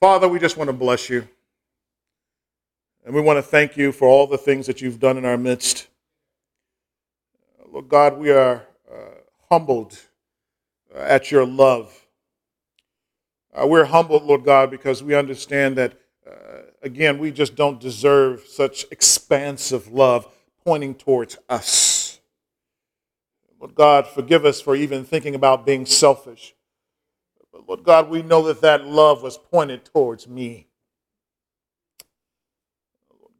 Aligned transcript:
Father, 0.00 0.28
we 0.28 0.38
just 0.38 0.56
want 0.56 0.68
to 0.68 0.72
bless 0.72 1.10
you. 1.10 1.26
And 3.04 3.12
we 3.12 3.20
want 3.20 3.36
to 3.38 3.42
thank 3.42 3.76
you 3.76 3.90
for 3.90 4.06
all 4.06 4.28
the 4.28 4.38
things 4.38 4.66
that 4.66 4.80
you've 4.80 5.00
done 5.00 5.16
in 5.18 5.24
our 5.24 5.36
midst. 5.36 5.88
Lord 7.72 7.88
God, 7.88 8.16
we 8.16 8.30
are 8.30 8.64
uh, 8.88 8.94
humbled 9.50 9.98
uh, 10.94 11.00
at 11.00 11.32
your 11.32 11.44
love. 11.44 12.06
Uh, 13.52 13.66
we're 13.66 13.86
humbled, 13.86 14.22
Lord 14.22 14.44
God, 14.44 14.70
because 14.70 15.02
we 15.02 15.16
understand 15.16 15.76
that, 15.78 15.94
uh, 16.24 16.60
again, 16.80 17.18
we 17.18 17.32
just 17.32 17.56
don't 17.56 17.80
deserve 17.80 18.42
such 18.46 18.86
expansive 18.92 19.88
love 19.88 20.28
pointing 20.64 20.94
towards 20.94 21.38
us. 21.48 22.20
Lord 23.58 23.74
God, 23.74 24.06
forgive 24.06 24.44
us 24.44 24.60
for 24.60 24.76
even 24.76 25.04
thinking 25.04 25.34
about 25.34 25.66
being 25.66 25.86
selfish. 25.86 26.54
But 27.58 27.68
Lord 27.68 27.84
God, 27.84 28.08
we 28.08 28.22
know 28.22 28.42
that 28.44 28.60
that 28.60 28.86
love 28.86 29.22
was 29.22 29.36
pointed 29.36 29.84
towards 29.84 30.28
me. 30.28 30.68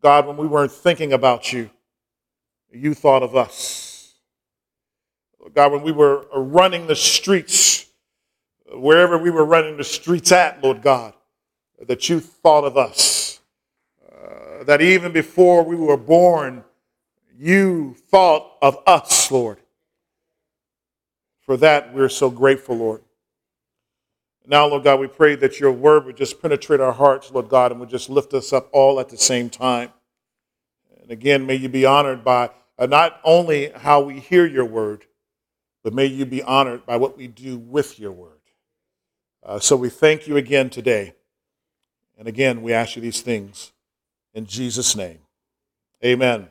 God, 0.03 0.27
when 0.27 0.37
we 0.37 0.47
weren't 0.47 0.73
thinking 0.73 1.13
about 1.13 1.53
you, 1.53 1.71
you 2.73 2.95
thought 2.95 3.23
of 3.23 3.37
us. 3.37 4.15
God, 5.55 5.73
when 5.73 5.83
we 5.83 5.93
were 5.93 6.27
running 6.33 6.87
the 6.87 6.97
streets, 6.97 7.87
wherever 8.73 9.17
we 9.17 9.31
were 9.31 9.45
running 9.45 9.77
the 9.77 9.85
streets 9.85 10.33
at, 10.33 10.63
Lord 10.63 10.83
God, 10.83 11.15
that 11.87 12.09
you 12.09 12.21
thought 12.21 12.65
of 12.65 12.77
us. 12.77 13.41
Uh, 14.05 14.65
that 14.65 14.81
even 14.81 15.13
before 15.13 15.63
we 15.63 15.77
were 15.77 15.97
born, 15.97 16.65
you 17.37 17.95
thought 18.11 18.57
of 18.61 18.79
us, 18.87 19.31
Lord. 19.31 19.59
For 21.41 21.57
that, 21.57 21.95
we're 21.95 22.09
so 22.09 22.31
grateful, 22.31 22.77
Lord. 22.77 23.03
Now, 24.51 24.67
Lord 24.67 24.85
God, 24.85 24.99
we 24.99 25.09
pray 25.09 25.35
that 25.37 25.61
your 25.61 25.73
word 25.73 26.07
would 26.07 26.17
just 26.17 26.41
penetrate 26.41 26.81
our 26.81 26.93
hearts, 26.93 27.31
Lord 27.31 27.51
God, 27.51 27.71
and 27.71 27.79
would 27.81 27.91
just 27.91 28.09
lift 28.09 28.33
us 28.33 28.51
up 28.51 28.71
all 28.73 28.99
at 28.99 29.11
the 29.11 29.19
same 29.19 29.51
time. 29.51 29.91
And 31.03 31.11
again, 31.11 31.45
may 31.45 31.57
you 31.57 31.69
be 31.69 31.85
honored 31.85 32.25
by 32.25 32.49
uh, 32.79 32.87
not 32.87 33.21
only 33.25 33.69
how 33.69 34.01
we 34.01 34.21
hear 34.21 34.47
your 34.47 34.65
word, 34.65 35.05
but 35.85 35.93
may 35.93 36.07
you 36.07 36.25
be 36.25 36.43
honored 36.43 36.87
by 36.87 36.97
what 36.97 37.19
we 37.19 37.27
do 37.27 37.59
with 37.59 37.99
your 37.99 38.11
word. 38.11 38.41
Uh, 39.45 39.59
so 39.59 39.77
we 39.77 39.91
thank 39.91 40.27
you 40.27 40.39
again 40.39 40.71
today. 40.71 41.13
And 42.17 42.27
again, 42.27 42.63
we 42.63 42.73
ask 42.73 42.97
you 42.97 43.03
these 43.03 43.21
things 43.21 43.73
in 44.33 44.47
Jesus' 44.47 44.97
name. 44.97 45.19
Amen. 46.03 46.49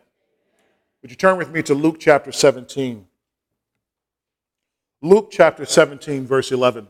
Would 1.01 1.09
you 1.09 1.17
turn 1.17 1.37
with 1.37 1.49
me 1.49 1.63
to 1.63 1.73
Luke 1.73 1.97
chapter 1.99 2.31
17? 2.31 3.07
Luke 5.01 5.29
chapter 5.31 5.65
17, 5.65 6.27
verse 6.27 6.51
11. 6.51 6.89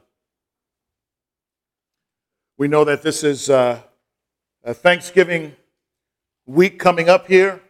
We 2.59 2.67
know 2.67 2.83
that 2.85 3.03
this 3.03 3.23
is 3.23 3.51
uh, 3.51 3.79
a 4.63 4.73
Thanksgiving 4.73 5.55
week 6.47 6.79
coming 6.79 7.07
up 7.07 7.27
here. 7.27 7.61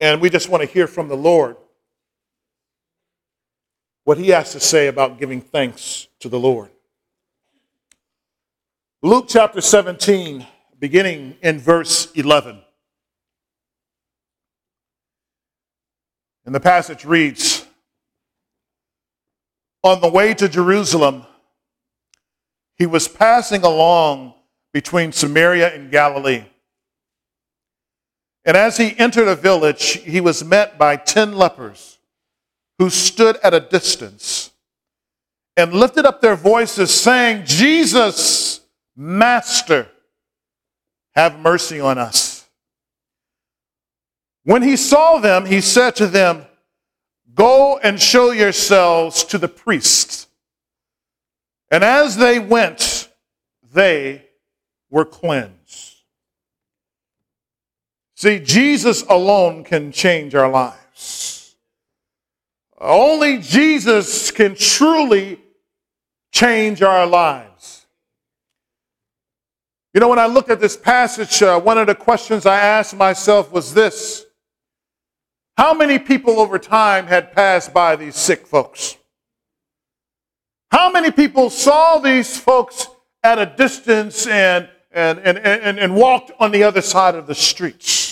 And 0.00 0.20
we 0.20 0.30
just 0.30 0.48
want 0.48 0.62
to 0.62 0.68
hear 0.68 0.86
from 0.86 1.08
the 1.08 1.16
Lord 1.16 1.56
what 4.04 4.18
he 4.18 4.28
has 4.28 4.52
to 4.52 4.60
say 4.60 4.86
about 4.86 5.18
giving 5.18 5.40
thanks 5.40 6.06
to 6.20 6.28
the 6.28 6.38
Lord. 6.38 6.70
Luke 9.02 9.26
chapter 9.28 9.60
17, 9.60 10.46
beginning 10.78 11.36
in 11.42 11.58
verse 11.58 12.12
11. 12.12 12.60
And 16.46 16.54
the 16.54 16.60
passage 16.60 17.04
reads 17.04 17.66
On 19.82 20.00
the 20.00 20.08
way 20.08 20.34
to 20.34 20.48
Jerusalem, 20.48 21.26
he 22.76 22.86
was 22.86 23.08
passing 23.08 23.62
along 23.62 24.34
between 24.72 25.12
Samaria 25.12 25.74
and 25.74 25.90
Galilee. 25.90 26.44
And 28.44 28.56
as 28.56 28.76
he 28.76 28.98
entered 28.98 29.28
a 29.28 29.36
village, 29.36 30.00
he 30.02 30.20
was 30.20 30.44
met 30.44 30.76
by 30.76 30.96
ten 30.96 31.32
lepers 31.32 31.98
who 32.78 32.90
stood 32.90 33.36
at 33.42 33.54
a 33.54 33.60
distance 33.60 34.50
and 35.56 35.72
lifted 35.72 36.04
up 36.04 36.20
their 36.20 36.36
voices, 36.36 36.92
saying, 36.92 37.44
Jesus, 37.46 38.60
Master, 38.96 39.88
have 41.14 41.38
mercy 41.38 41.80
on 41.80 41.96
us. 41.96 42.44
When 44.42 44.62
he 44.62 44.76
saw 44.76 45.18
them, 45.18 45.46
he 45.46 45.60
said 45.60 45.96
to 45.96 46.06
them, 46.06 46.44
Go 47.34 47.78
and 47.78 48.00
show 48.00 48.30
yourselves 48.30 49.24
to 49.24 49.38
the 49.38 49.48
priests. 49.48 50.23
And 51.74 51.82
as 51.82 52.16
they 52.16 52.38
went, 52.38 53.08
they 53.72 54.22
were 54.90 55.04
cleansed. 55.04 56.02
See, 58.14 58.38
Jesus 58.38 59.02
alone 59.08 59.64
can 59.64 59.90
change 59.90 60.36
our 60.36 60.48
lives. 60.48 61.56
Only 62.80 63.38
Jesus 63.38 64.30
can 64.30 64.54
truly 64.54 65.40
change 66.30 66.80
our 66.80 67.08
lives. 67.08 67.86
You 69.94 70.00
know, 70.00 70.08
when 70.08 70.20
I 70.20 70.26
look 70.26 70.50
at 70.50 70.60
this 70.60 70.76
passage, 70.76 71.42
uh, 71.42 71.58
one 71.58 71.76
of 71.76 71.88
the 71.88 71.96
questions 71.96 72.46
I 72.46 72.60
asked 72.60 72.94
myself 72.94 73.50
was 73.50 73.74
this 73.74 74.26
How 75.56 75.74
many 75.74 75.98
people 75.98 76.38
over 76.38 76.56
time 76.56 77.08
had 77.08 77.32
passed 77.32 77.74
by 77.74 77.96
these 77.96 78.14
sick 78.14 78.46
folks? 78.46 78.96
How 80.70 80.90
many 80.90 81.10
people 81.10 81.50
saw 81.50 81.98
these 81.98 82.38
folks 82.38 82.88
at 83.22 83.38
a 83.38 83.46
distance 83.46 84.26
and, 84.26 84.68
and, 84.92 85.18
and, 85.18 85.38
and, 85.38 85.78
and 85.78 85.94
walked 85.94 86.32
on 86.38 86.50
the 86.50 86.64
other 86.64 86.80
side 86.80 87.14
of 87.14 87.26
the 87.26 87.34
streets? 87.34 88.04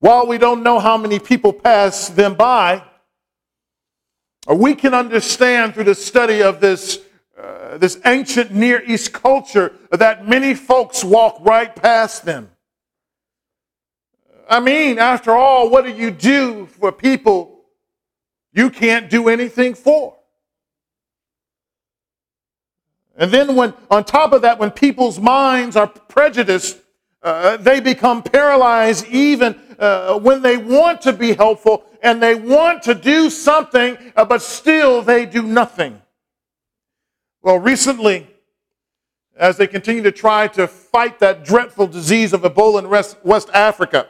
While 0.00 0.26
we 0.26 0.36
don't 0.36 0.62
know 0.62 0.80
how 0.80 0.98
many 0.98 1.18
people 1.18 1.52
passed 1.52 2.14
them 2.14 2.34
by, 2.34 2.82
we 4.46 4.74
can 4.74 4.92
understand 4.92 5.74
through 5.74 5.84
the 5.84 5.94
study 5.94 6.42
of 6.42 6.60
this, 6.60 6.98
uh, 7.40 7.78
this 7.78 7.98
ancient 8.04 8.50
Near 8.50 8.82
East 8.84 9.12
culture 9.12 9.72
that 9.90 10.28
many 10.28 10.54
folks 10.54 11.02
walk 11.02 11.38
right 11.40 11.74
past 11.74 12.24
them. 12.24 12.50
I 14.48 14.60
mean, 14.60 14.98
after 14.98 15.32
all, 15.32 15.70
what 15.70 15.84
do 15.84 15.90
you 15.90 16.10
do 16.10 16.66
for 16.66 16.92
people 16.92 17.53
you 18.54 18.70
can't 18.70 19.10
do 19.10 19.28
anything 19.28 19.74
for? 19.74 20.16
And 23.16 23.30
then, 23.30 23.54
when 23.54 23.74
on 23.90 24.04
top 24.04 24.32
of 24.32 24.42
that, 24.42 24.58
when 24.58 24.70
people's 24.70 25.20
minds 25.20 25.76
are 25.76 25.86
prejudiced, 25.86 26.78
uh, 27.22 27.56
they 27.56 27.80
become 27.80 28.22
paralyzed 28.22 29.06
even 29.08 29.58
uh, 29.78 30.18
when 30.18 30.42
they 30.42 30.56
want 30.56 31.00
to 31.02 31.12
be 31.12 31.32
helpful 31.32 31.84
and 32.02 32.22
they 32.22 32.34
want 32.34 32.82
to 32.82 32.94
do 32.94 33.30
something, 33.30 33.96
uh, 34.14 34.24
but 34.24 34.42
still 34.42 35.00
they 35.00 35.24
do 35.24 35.42
nothing. 35.42 36.00
Well, 37.42 37.58
recently, 37.58 38.26
as 39.36 39.56
they 39.56 39.66
continue 39.66 40.02
to 40.02 40.12
try 40.12 40.48
to 40.48 40.66
fight 40.68 41.18
that 41.20 41.44
dreadful 41.44 41.86
disease 41.86 42.32
of 42.32 42.42
Ebola 42.42 42.80
in 42.80 42.88
West, 42.88 43.16
West 43.24 43.48
Africa, 43.54 44.08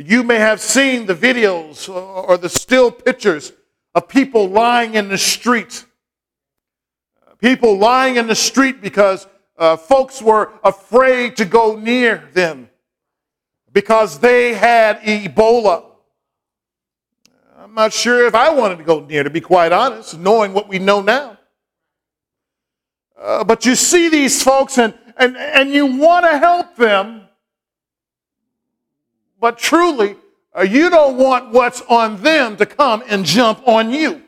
you 0.00 0.22
may 0.22 0.38
have 0.38 0.60
seen 0.60 1.06
the 1.06 1.14
videos 1.14 1.88
or 1.88 2.36
the 2.36 2.48
still 2.48 2.90
pictures 2.90 3.52
of 3.94 4.08
people 4.08 4.48
lying 4.48 4.94
in 4.94 5.08
the 5.08 5.18
street 5.18 5.84
people 7.40 7.78
lying 7.78 8.16
in 8.16 8.26
the 8.26 8.34
street 8.34 8.80
because 8.80 9.26
uh, 9.58 9.76
folks 9.76 10.22
were 10.22 10.52
afraid 10.62 11.36
to 11.36 11.44
go 11.44 11.76
near 11.76 12.28
them 12.32 12.68
because 13.72 14.18
they 14.18 14.54
had 14.54 15.00
Ebola. 15.00 15.84
I'm 17.58 17.74
not 17.74 17.92
sure 17.92 18.26
if 18.26 18.34
I 18.34 18.50
wanted 18.50 18.78
to 18.78 18.84
go 18.84 19.00
near, 19.00 19.22
to 19.22 19.30
be 19.30 19.40
quite 19.40 19.72
honest, 19.72 20.18
knowing 20.18 20.52
what 20.52 20.68
we 20.68 20.78
know 20.78 21.00
now. 21.00 21.38
Uh, 23.18 23.44
but 23.44 23.66
you 23.66 23.74
see 23.74 24.08
these 24.08 24.42
folks 24.42 24.78
and, 24.78 24.94
and, 25.16 25.36
and 25.36 25.70
you 25.70 25.86
want 25.86 26.24
to 26.24 26.38
help 26.38 26.76
them, 26.76 27.28
but 29.40 29.58
truly, 29.58 30.16
uh, 30.56 30.62
you 30.62 30.90
don't 30.90 31.16
want 31.16 31.52
what's 31.52 31.80
on 31.82 32.22
them 32.22 32.56
to 32.56 32.66
come 32.66 33.02
and 33.08 33.24
jump 33.24 33.66
on 33.66 33.90
you. 33.90 34.22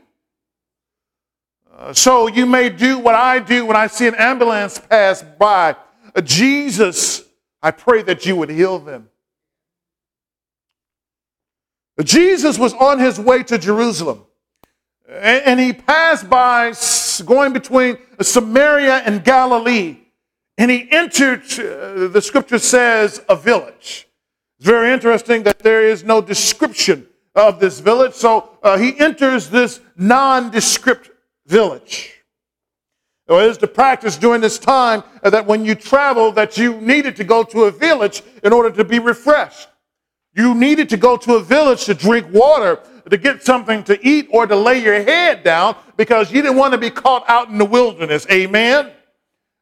Uh, 1.76 1.92
so 1.92 2.28
you 2.28 2.46
may 2.46 2.68
do 2.68 2.98
what 2.98 3.14
I 3.14 3.38
do 3.38 3.66
when 3.66 3.76
I 3.76 3.86
see 3.88 4.06
an 4.06 4.14
ambulance 4.14 4.78
pass 4.78 5.22
by. 5.22 5.76
Uh, 6.14 6.20
Jesus, 6.20 7.22
I 7.62 7.70
pray 7.70 8.02
that 8.02 8.24
you 8.24 8.36
would 8.36 8.50
heal 8.50 8.78
them. 8.78 9.08
Jesus 12.02 12.58
was 12.58 12.72
on 12.74 12.98
his 12.98 13.18
way 13.18 13.42
to 13.44 13.58
Jerusalem. 13.58 14.24
And, 15.08 15.60
he 15.60 15.72
passed 15.72 16.28
by 16.30 16.72
going 17.26 17.52
between 17.52 17.98
Samaria 18.20 19.02
and 19.04 19.22
Galilee. 19.22 19.98
And 20.56 20.70
he 20.70 20.90
entered, 20.90 21.42
the 21.44 22.22
scripture 22.22 22.58
says, 22.58 23.22
a 23.28 23.36
village. 23.36 24.08
It's 24.62 24.68
very 24.68 24.92
interesting 24.92 25.42
that 25.42 25.58
there 25.58 25.82
is 25.82 26.04
no 26.04 26.20
description 26.20 27.08
of 27.34 27.58
this 27.58 27.80
village. 27.80 28.14
So 28.14 28.56
uh, 28.62 28.78
he 28.78 28.96
enters 28.96 29.50
this 29.50 29.80
nondescript 29.96 31.10
village. 31.48 32.12
or 33.26 33.42
is 33.42 33.58
the 33.58 33.66
practice 33.66 34.16
during 34.16 34.40
this 34.40 34.60
time 34.60 35.02
that 35.24 35.44
when 35.46 35.64
you 35.64 35.74
travel 35.74 36.30
that 36.30 36.56
you 36.56 36.80
needed 36.80 37.16
to 37.16 37.24
go 37.24 37.42
to 37.42 37.64
a 37.64 37.72
village 37.72 38.22
in 38.44 38.52
order 38.52 38.70
to 38.70 38.84
be 38.84 39.00
refreshed. 39.00 39.66
You 40.32 40.54
needed 40.54 40.88
to 40.90 40.96
go 40.96 41.16
to 41.16 41.34
a 41.34 41.42
village 41.42 41.86
to 41.86 41.94
drink 41.94 42.28
water, 42.32 42.78
to 43.10 43.16
get 43.16 43.42
something 43.42 43.82
to 43.82 43.98
eat, 44.06 44.28
or 44.30 44.46
to 44.46 44.54
lay 44.54 44.80
your 44.80 45.02
head 45.02 45.42
down 45.42 45.74
because 45.96 46.30
you 46.30 46.40
didn't 46.40 46.56
want 46.56 46.70
to 46.70 46.78
be 46.78 46.88
caught 46.88 47.28
out 47.28 47.48
in 47.48 47.58
the 47.58 47.64
wilderness. 47.64 48.28
Amen. 48.30 48.92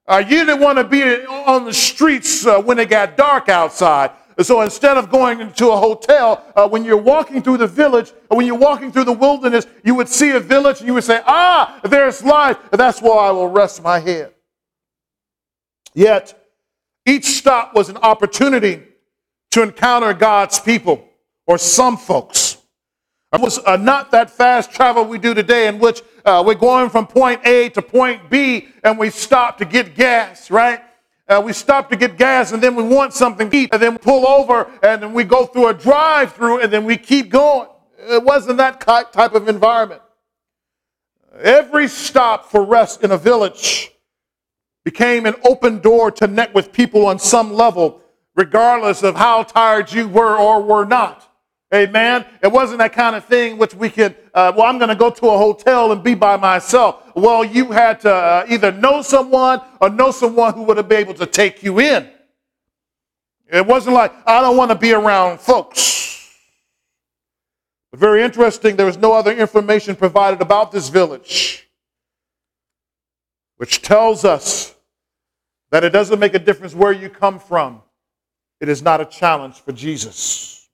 Uh, 0.07 0.19
you 0.19 0.45
didn't 0.45 0.61
want 0.61 0.77
to 0.77 0.85
be 0.85 1.03
on 1.25 1.65
the 1.65 1.73
streets 1.73 2.45
uh, 2.45 2.61
when 2.61 2.79
it 2.79 2.91
got 2.91 3.17
dark 3.17 3.49
outside. 3.49 4.11
So 4.43 4.63
instead 4.63 4.97
of 4.97 5.11
going 5.11 5.41
into 5.41 5.69
a 5.69 5.77
hotel, 5.77 6.45
uh, 6.57 6.69
when 6.69 6.85
you're 6.85 6.97
walking 6.97 7.43
through 7.43 7.59
the 7.59 7.67
village, 7.67 8.13
or 8.31 8.39
when 8.39 8.47
you're 8.47 8.59
walking 8.59 8.91
through 8.91 9.05
the 9.05 9.13
wilderness, 9.13 9.67
you 9.85 9.95
would 9.95 10.09
see 10.09 10.31
a 10.31 10.41
village 10.41 10.79
and 10.79 10.87
you 10.87 10.95
would 10.95 11.05
say, 11.05 11.21
Ah, 11.27 11.81
there's 11.85 12.23
life. 12.23 12.57
That's 12.71 13.03
where 13.03 13.19
I 13.19 13.31
will 13.31 13.49
rest 13.49 13.83
my 13.83 13.99
head. 13.99 14.33
Yet, 15.95 16.37
each 17.05 17.25
stop 17.25 17.75
was 17.75 17.89
an 17.89 17.97
opportunity 17.99 18.83
to 19.51 19.63
encounter 19.63 20.15
God's 20.15 20.61
people 20.61 21.07
or 21.47 21.59
some 21.59 21.97
folks. 21.97 22.59
It 23.33 23.41
was 23.41 23.59
uh, 23.59 23.77
not 23.77 24.11
that 24.11 24.31
fast 24.31 24.73
travel 24.73 25.05
we 25.05 25.19
do 25.19 25.35
today, 25.35 25.69
in 25.69 25.79
which 25.79 26.03
uh, 26.25 26.43
we're 26.45 26.55
going 26.55 26.91
from 26.91 27.07
point 27.07 27.47
A 27.47 27.69
to 27.71 27.83
point 27.83 28.29
B 28.29 28.69
and 28.83 28.99
we 28.99 29.11
stop 29.11 29.59
to 29.59 29.65
get 29.65 29.95
gas, 29.95 30.51
right? 30.51 30.81
Uh, 31.31 31.41
we 31.41 31.53
stop 31.53 31.89
to 31.89 31.97
get 31.97 32.19
gas 32.19 32.51
and 32.51 32.61
then 32.61 32.75
we 32.75 32.83
want 32.83 33.15
something 33.15 33.49
to 33.49 33.57
eat 33.57 33.69
and 33.73 33.81
then 33.81 33.97
pull 33.97 34.27
over 34.27 34.69
and 34.83 35.01
then 35.01 35.13
we 35.13 35.23
go 35.23 35.47
through 35.47 35.69
a 35.69 35.75
drive 35.75 36.33
through 36.35 36.61
and 36.61 36.73
then 36.73 36.85
we 36.85 36.97
keep 36.97 37.31
going. 37.31 37.69
It 37.99 38.25
wasn't 38.25 38.57
that 38.57 38.81
type 38.81 39.35
of 39.35 39.49
environment. 39.49 40.03
Every 41.41 41.87
stop 41.87 42.51
for 42.51 42.65
rest 42.65 43.05
in 43.05 43.13
a 43.13 43.17
village 43.17 43.93
became 44.85 45.25
an 45.25 45.37
open 45.45 45.79
door 45.79 46.11
to 46.11 46.27
connect 46.27 46.53
with 46.53 46.73
people 46.73 47.07
on 47.07 47.21
some 47.21 47.53
level, 47.53 48.01
regardless 48.35 49.05
of 49.05 49.15
how 49.15 49.45
tired 49.45 49.93
you 49.93 50.09
were 50.09 50.37
or 50.37 50.61
were 50.61 50.85
not. 50.85 51.33
Amen. 51.73 52.27
It 52.43 52.51
wasn't 52.51 52.79
that 52.79 52.93
kind 52.93 53.15
of 53.15 53.25
thing 53.25 53.57
which 53.57 53.73
we 53.73 53.89
could, 53.89 54.17
uh, 54.35 54.53
well, 54.57 54.67
I'm 54.67 54.79
going 54.79 54.89
to 54.89 54.95
go 54.95 55.11
to 55.11 55.27
a 55.29 55.39
hotel 55.39 55.93
and 55.93 56.03
be 56.03 56.15
by 56.15 56.37
myself. 56.37 57.03
Well, 57.15 57.45
you 57.45 57.73
had 57.73 58.01
to 58.01 58.13
uh, 58.13 58.47
either 58.49 58.73
know 58.73 59.03
someone 59.03 59.61
or 59.81 59.91
know 59.91 60.11
someone 60.11 60.55
who 60.55 60.63
would 60.65 60.77
have 60.77 60.89
been 60.89 61.01
able 61.01 61.15
to 61.15 61.27
take 61.27 61.63
you 61.63 61.81
in. 61.81 62.09
It 63.53 63.67
wasn't 63.67 63.95
like, 63.95 64.13
I 64.27 64.41
don't 64.41 64.57
want 64.57 64.71
to 64.71 64.77
be 64.77 64.93
around 64.93 65.41
folks. 65.41 66.31
But 67.91 67.99
very 67.99 68.23
interesting, 68.23 68.77
there 68.77 68.87
was 68.87 68.97
no 68.97 69.13
other 69.13 69.33
information 69.33 69.97
provided 69.97 70.41
about 70.41 70.71
this 70.71 70.89
village, 70.89 71.69
which 73.57 73.83
tells 73.83 74.25
us 74.25 74.75
that 75.71 75.83
it 75.83 75.91
doesn't 75.91 76.21
make 76.21 76.35
a 76.35 76.39
difference 76.39 76.75
where 76.75 76.93
you 76.93 77.09
come 77.09 77.41
from. 77.41 77.83
It 78.61 78.69
is 78.69 78.83
not 78.83 79.01
a 79.01 79.05
challenge 79.05 79.57
for 79.57 79.73
Jesus. 79.73 80.69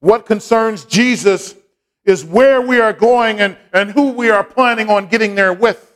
What 0.00 0.26
concerns 0.26 0.84
Jesus 0.84 1.54
is 2.04 2.24
where 2.24 2.60
we 2.60 2.80
are 2.80 2.92
going 2.92 3.40
and, 3.40 3.56
and 3.72 3.90
who 3.90 4.10
we 4.10 4.30
are 4.30 4.44
planning 4.44 4.88
on 4.88 5.06
getting 5.06 5.34
there 5.34 5.52
with. 5.52 5.92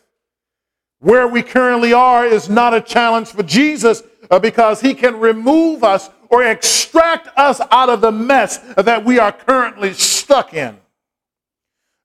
Where 1.00 1.28
we 1.28 1.42
currently 1.42 1.92
are 1.92 2.24
is 2.24 2.48
not 2.48 2.74
a 2.74 2.80
challenge 2.80 3.28
for 3.28 3.42
Jesus 3.42 4.02
uh, 4.30 4.38
because 4.38 4.80
he 4.80 4.94
can 4.94 5.18
remove 5.18 5.84
us 5.84 6.10
or 6.30 6.44
extract 6.44 7.28
us 7.38 7.60
out 7.70 7.88
of 7.88 8.00
the 8.00 8.12
mess 8.12 8.58
that 8.76 9.04
we 9.04 9.18
are 9.18 9.32
currently 9.32 9.92
stuck 9.92 10.54
in. 10.54 10.76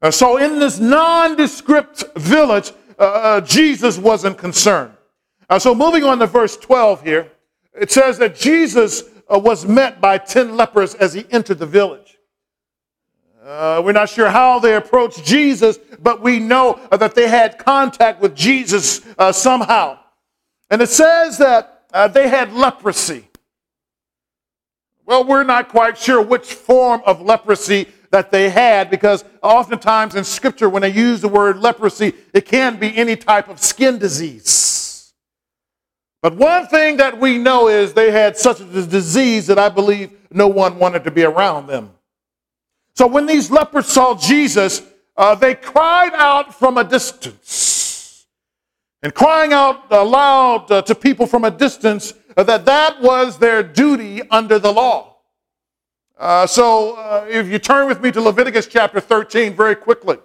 Uh, 0.02 0.12
so, 0.12 0.38
in 0.38 0.60
this 0.60 0.80
nondescript 0.80 2.04
village, 2.16 2.72
uh, 2.98 3.04
uh 3.04 3.42
Jesus 3.42 3.98
wasn't 3.98 4.38
concerned. 4.38 4.92
Uh, 5.50 5.60
so, 5.60 5.76
moving 5.76 6.04
on 6.04 6.18
to 6.20 6.28
verse 6.28 6.58
12 6.58 7.04
here, 7.04 7.32
it 7.80 7.92
says 7.92 8.18
that 8.18 8.36
Jesus 8.36 9.04
uh, 9.34 9.38
was 9.38 9.66
met 9.66 10.02
by 10.02 10.18
10 10.18 10.58
lepers 10.58 10.96
as 10.96 11.14
he 11.14 11.26
entered 11.30 11.60
the 11.60 11.66
village. 11.66 12.11
Uh, 13.44 13.82
we're 13.84 13.92
not 13.92 14.08
sure 14.08 14.30
how 14.30 14.60
they 14.60 14.76
approached 14.76 15.26
Jesus, 15.26 15.80
but 16.00 16.22
we 16.22 16.38
know 16.38 16.80
that 16.92 17.16
they 17.16 17.28
had 17.28 17.58
contact 17.58 18.22
with 18.22 18.36
Jesus 18.36 19.02
uh, 19.18 19.32
somehow. 19.32 19.98
And 20.70 20.82
it 20.82 20.90
says 20.90 21.40
that 21.40 21.86
uh, 21.92 22.08
they 22.08 22.30
had 22.30 22.54
leprosy. 22.54 23.28
Well, 25.06 25.24
we're 25.24 25.44
not 25.44 25.70
quite 25.70 25.98
sure 25.98 26.22
which 26.22 26.54
form 26.54 27.02
of 27.06 27.20
leprosy 27.20 27.88
that 28.12 28.30
they 28.30 28.50
had 28.50 28.92
because 28.92 29.26
oftentimes 29.42 30.16
in 30.16 30.24
Scripture, 30.24 30.70
when 30.70 30.84
they 30.84 30.92
use 30.92 31.22
the 31.22 31.28
word 31.28 31.58
leprosy, 31.58 32.14
it 32.34 32.46
can 32.46 32.78
be 32.78 32.96
any 32.96 33.16
type 33.16 33.50
of 33.50 33.60
skin 33.60 33.98
disease. 33.98 35.14
But 36.22 36.36
one 36.36 36.68
thing 36.68 36.98
that 36.98 37.20
we 37.20 37.40
know 37.40 37.68
is 37.68 37.94
they 37.94 38.12
had 38.12 38.38
such 38.38 38.60
a 38.60 38.66
disease 38.66 39.48
that 39.48 39.58
I 39.58 39.70
believe 39.70 40.12
no 40.30 40.48
one 40.48 40.78
wanted 40.78 41.04
to 41.06 41.12
be 41.12 41.24
around 41.24 41.66
them. 41.66 41.92
So 42.96 43.08
when 43.08 43.26
these 43.26 43.50
lepers 43.50 43.88
saw 43.88 44.16
Jesus, 44.16 44.82
uh, 45.18 45.36
they 45.36 45.56
cried 45.56 46.14
out 46.14 46.54
from 46.54 46.78
a 46.78 46.84
distance. 46.84 48.26
And 49.04 49.14
crying 49.14 49.52
out 49.52 49.92
aloud 49.92 50.72
uh, 50.72 50.82
to 50.84 50.94
people 50.94 51.26
from 51.26 51.44
a 51.44 51.52
distance 51.52 52.14
uh, 52.38 52.44
that 52.44 52.66
that 52.66 53.02
was 53.02 53.38
their 53.40 53.64
duty 53.64 54.22
under 54.30 54.60
the 54.60 54.72
law. 54.72 55.18
Uh, 56.18 56.46
so 56.46 56.96
uh, 56.98 57.26
if 57.28 57.48
you 57.48 57.58
turn 57.58 57.88
with 57.88 58.02
me 58.02 58.12
to 58.12 58.22
Leviticus 58.22 58.68
chapter 58.68 59.00
13 59.00 59.56
very 59.56 59.76
quickly. 59.76 60.18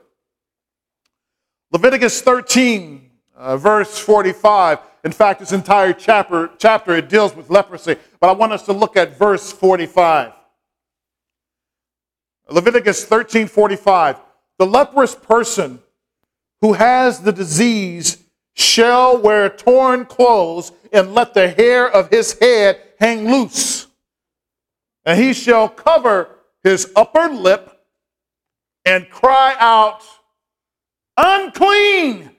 Leviticus 1.73 2.21
13, 2.21 3.11
uh, 3.35 3.57
verse 3.57 3.99
45. 3.99 4.79
In 5.05 5.13
fact, 5.13 5.41
this 5.41 5.53
entire 5.53 5.93
chapter, 5.93 6.51
chapter 6.59 6.97
it 6.97 7.09
deals 7.09 7.35
with 7.35 7.49
leprosy. 7.49 7.97
But 8.21 8.29
I 8.29 8.33
want 8.33 8.53
us 8.53 8.63
to 8.65 8.73
look 8.73 8.97
at 8.97 9.19
verse 9.19 9.51
45. 9.53 10.33
Leviticus 12.49 13.05
13:45. 13.05 14.21
The 14.59 14.67
leprous 14.67 15.15
person 15.15 15.83
who 16.61 16.75
has 16.75 17.21
the 17.21 17.33
disease 17.33 18.19
shall 18.55 19.19
wear 19.19 19.51
torn 19.51 20.07
clothes 20.07 20.73
and 20.93 21.15
let 21.15 21.35
the 21.35 21.49
hair 21.49 21.89
of 21.89 22.09
his 22.09 22.39
head 22.39 22.81
hang 22.99 23.31
loose. 23.31 23.87
And 25.05 25.21
he 25.21 25.35
shall 25.35 25.69
cover 25.69 26.31
his 26.63 26.91
upper 26.97 27.29
lip 27.29 27.71
and 28.85 29.11
cry 29.11 29.55
out, 29.59 30.03
unclean 31.17 32.37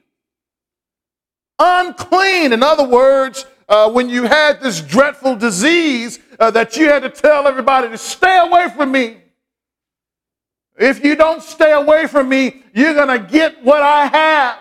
unclean. 1.59 2.53
In 2.53 2.63
other 2.63 2.87
words, 2.87 3.45
uh, 3.69 3.91
when 3.91 4.09
you 4.09 4.23
had 4.23 4.61
this 4.61 4.81
dreadful 4.81 5.35
disease 5.35 6.19
uh, 6.39 6.51
that 6.51 6.77
you 6.77 6.87
had 6.87 7.01
to 7.03 7.09
tell 7.09 7.47
everybody 7.47 7.89
to 7.89 7.97
stay 7.97 8.39
away 8.39 8.69
from 8.75 8.91
me. 8.91 9.17
If 10.77 11.03
you 11.03 11.15
don't 11.15 11.41
stay 11.41 11.71
away 11.71 12.05
from 12.07 12.29
me, 12.29 12.63
you're 12.73 12.93
going 12.93 13.07
to 13.07 13.27
get 13.27 13.63
what 13.63 13.81
I 13.81 14.05
have. 14.05 14.59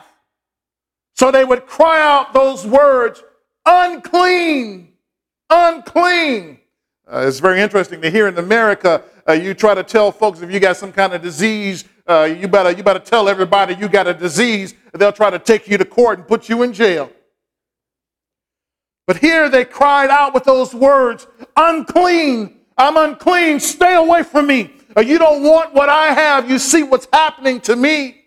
So 1.15 1.31
they 1.31 1.45
would 1.45 1.67
cry 1.67 2.01
out 2.01 2.33
those 2.33 2.67
words, 2.67 3.23
unclean, 3.65 4.93
unclean. 5.51 6.59
Uh, 7.11 7.25
it's 7.27 7.39
very 7.39 7.61
interesting 7.61 8.01
to 8.01 8.11
hear 8.11 8.29
in 8.29 8.37
America, 8.39 9.03
uh, 9.29 9.33
you 9.33 9.55
try 9.55 9.75
to 9.75 9.83
tell 9.83 10.11
folks 10.11 10.41
if 10.41 10.51
you 10.51 10.61
got 10.61 10.77
some 10.77 10.93
kind 10.93 11.13
of 11.13 11.23
disease, 11.23 11.85
uh, 12.07 12.25
you, 12.39 12.49
better, 12.49 12.71
you 12.71 12.83
better 12.83 12.99
tell 12.99 13.29
everybody 13.29 13.75
you 13.75 13.89
got 13.89 14.07
a 14.07 14.15
disease. 14.15 14.75
They'll 14.93 15.13
try 15.13 15.31
to 15.31 15.39
take 15.39 15.69
you 15.69 15.79
to 15.79 15.85
court 15.85 16.19
and 16.19 16.27
put 16.27 16.49
you 16.49 16.63
in 16.63 16.73
jail. 16.73 17.11
But 19.07 19.19
here 19.19 19.49
they 19.49 19.65
cried 19.65 20.11
out 20.11 20.35
with 20.35 20.45
those 20.45 20.75
words, 20.75 21.27
unclean, 21.57 22.59
I'm 22.77 22.97
unclean, 22.97 23.61
stay 23.61 23.95
away 23.95 24.23
from 24.23 24.49
me. 24.49 24.73
Uh, 24.97 25.01
you 25.03 25.19
don't 25.19 25.43
want 25.43 25.75
what 25.75 25.89
I 25.89 26.07
have, 26.07 26.51
you 26.51 26.59
see 26.59 26.83
what's 26.83 27.07
happening 27.13 27.61
to 27.63 27.77
me. 27.77 28.23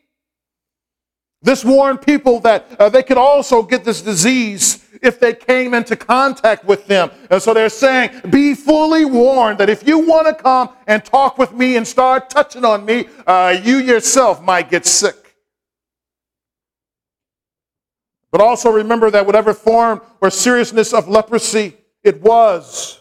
This 1.41 1.63
warned 1.63 2.01
people 2.01 2.41
that 2.41 2.67
uh, 2.79 2.89
they 2.89 3.01
could 3.01 3.17
also 3.17 3.63
get 3.63 3.85
this 3.85 4.01
disease 4.01 4.85
if 5.01 5.19
they 5.19 5.33
came 5.33 5.73
into 5.73 5.95
contact 5.95 6.65
with 6.65 6.85
them. 6.85 7.09
And 7.31 7.41
so 7.41 7.53
they're 7.53 7.69
saying, 7.69 8.11
be 8.29 8.53
fully 8.53 9.05
warned 9.05 9.57
that 9.59 9.69
if 9.69 9.88
you 9.88 9.99
want 9.99 10.27
to 10.27 10.33
come 10.33 10.69
and 10.85 11.03
talk 11.03 11.38
with 11.38 11.53
me 11.53 11.77
and 11.77 11.88
start 11.88 12.29
touching 12.29 12.65
on 12.65 12.85
me, 12.85 13.07
uh, 13.25 13.57
you 13.63 13.77
yourself 13.77 14.41
might 14.41 14.69
get 14.69 14.85
sick. 14.85 15.38
But 18.31 18.41
also 18.41 18.69
remember 18.69 19.09
that 19.09 19.25
whatever 19.25 19.53
form 19.53 20.01
or 20.21 20.29
seriousness 20.29 20.93
of 20.93 21.07
leprosy 21.07 21.77
it 22.03 22.21
was, 22.21 22.98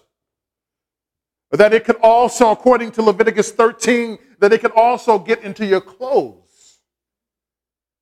that 1.51 1.73
it 1.73 1.85
could 1.85 1.97
also, 1.97 2.51
according 2.51 2.93
to 2.93 3.03
Leviticus 3.03 3.53
13, 3.53 4.19
that 4.39 4.53
it 4.53 4.61
could 4.61 4.73
also 4.73 5.19
get 5.19 5.43
into 5.43 5.65
your 5.65 5.81
clothes. 5.81 6.81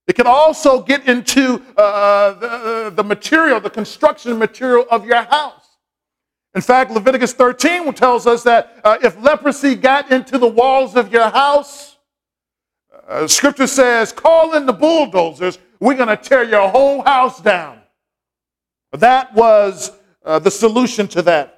It 0.06 0.14
can 0.14 0.26
also 0.26 0.82
get 0.82 1.08
into 1.08 1.62
uh, 1.76 2.34
the, 2.34 2.48
uh, 2.48 2.90
the 2.90 3.04
material, 3.04 3.60
the 3.60 3.70
construction 3.70 4.38
material 4.38 4.86
of 4.90 5.04
your 5.04 5.22
house. 5.22 5.78
In 6.54 6.60
fact, 6.62 6.90
Leviticus 6.90 7.32
13 7.34 7.92
tells 7.92 8.26
us 8.26 8.42
that 8.44 8.80
uh, 8.82 8.98
if 9.02 9.20
leprosy 9.20 9.74
got 9.74 10.10
into 10.10 10.38
the 10.38 10.46
walls 10.46 10.96
of 10.96 11.12
your 11.12 11.28
house, 11.28 11.96
uh, 13.08 13.26
scripture 13.26 13.66
says, 13.66 14.12
call 14.12 14.54
in 14.54 14.66
the 14.66 14.72
bulldozers 14.72 15.58
we're 15.80 15.94
going 15.94 16.08
to 16.08 16.16
tear 16.16 16.44
your 16.44 16.68
whole 16.68 17.02
house 17.02 17.40
down. 17.40 17.80
That 18.92 19.34
was 19.34 19.92
uh, 20.24 20.38
the 20.38 20.50
solution 20.50 21.06
to 21.08 21.22
that. 21.22 21.55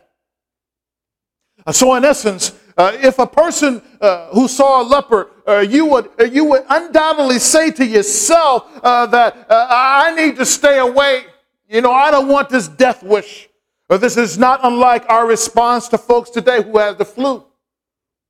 Uh, 1.69 1.73
so, 1.73 1.95
in 1.97 2.03
essence, 2.03 2.59
uh, 2.79 2.93
if 2.95 3.19
a 3.19 3.27
person 3.27 3.83
uh, 4.01 4.29
who 4.29 4.49
saw 4.49 4.81
a 4.81 4.85
leper, 4.85 5.29
uh, 5.47 5.59
you, 5.59 5.85
would, 5.85 6.09
uh, 6.19 6.25
you 6.25 6.43
would 6.47 6.65
undoubtedly 6.71 7.39
say 7.39 7.71
to 7.71 7.85
yourself 7.85 8.67
uh, 8.83 9.05
that 9.05 9.47
I 9.51 10.15
need 10.15 10.37
to 10.37 10.47
stay 10.47 10.79
away. 10.79 11.27
You 11.69 11.83
know, 11.83 11.93
I 11.93 12.11
don't 12.11 12.27
want 12.27 12.49
this 12.49 12.69
death 12.69 13.03
wish. 13.03 13.51
But 13.87 14.01
this 14.01 14.17
is 14.17 14.39
not 14.39 14.61
unlike 14.63 15.05
our 15.11 15.27
response 15.27 15.89
to 15.89 15.99
folks 15.99 16.31
today 16.31 16.63
who 16.63 16.79
have 16.79 16.97
the 16.97 17.05
flu. 17.05 17.45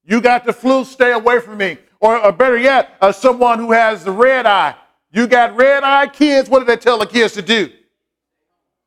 You 0.05 0.21
got 0.21 0.45
the 0.45 0.53
flu, 0.53 0.85
stay 0.85 1.13
away 1.13 1.39
from 1.39 1.59
me. 1.59 1.79
Or, 2.01 2.19
or 2.19 2.33
better 2.33 2.59
yet, 2.59 2.97
someone 3.15 3.61
who 3.61 3.71
has 3.71 4.03
the 4.03 4.11
red 4.11 4.47
eye. 4.47 4.75
You 5.13 5.29
got 5.29 5.55
red 5.55 5.85
eye 5.85 6.09
kids, 6.09 6.49
what 6.49 6.59
do 6.59 6.65
they 6.65 6.77
tell 6.77 6.99
the 6.99 7.07
kids 7.07 7.35
to 7.35 7.43
do? 7.43 7.71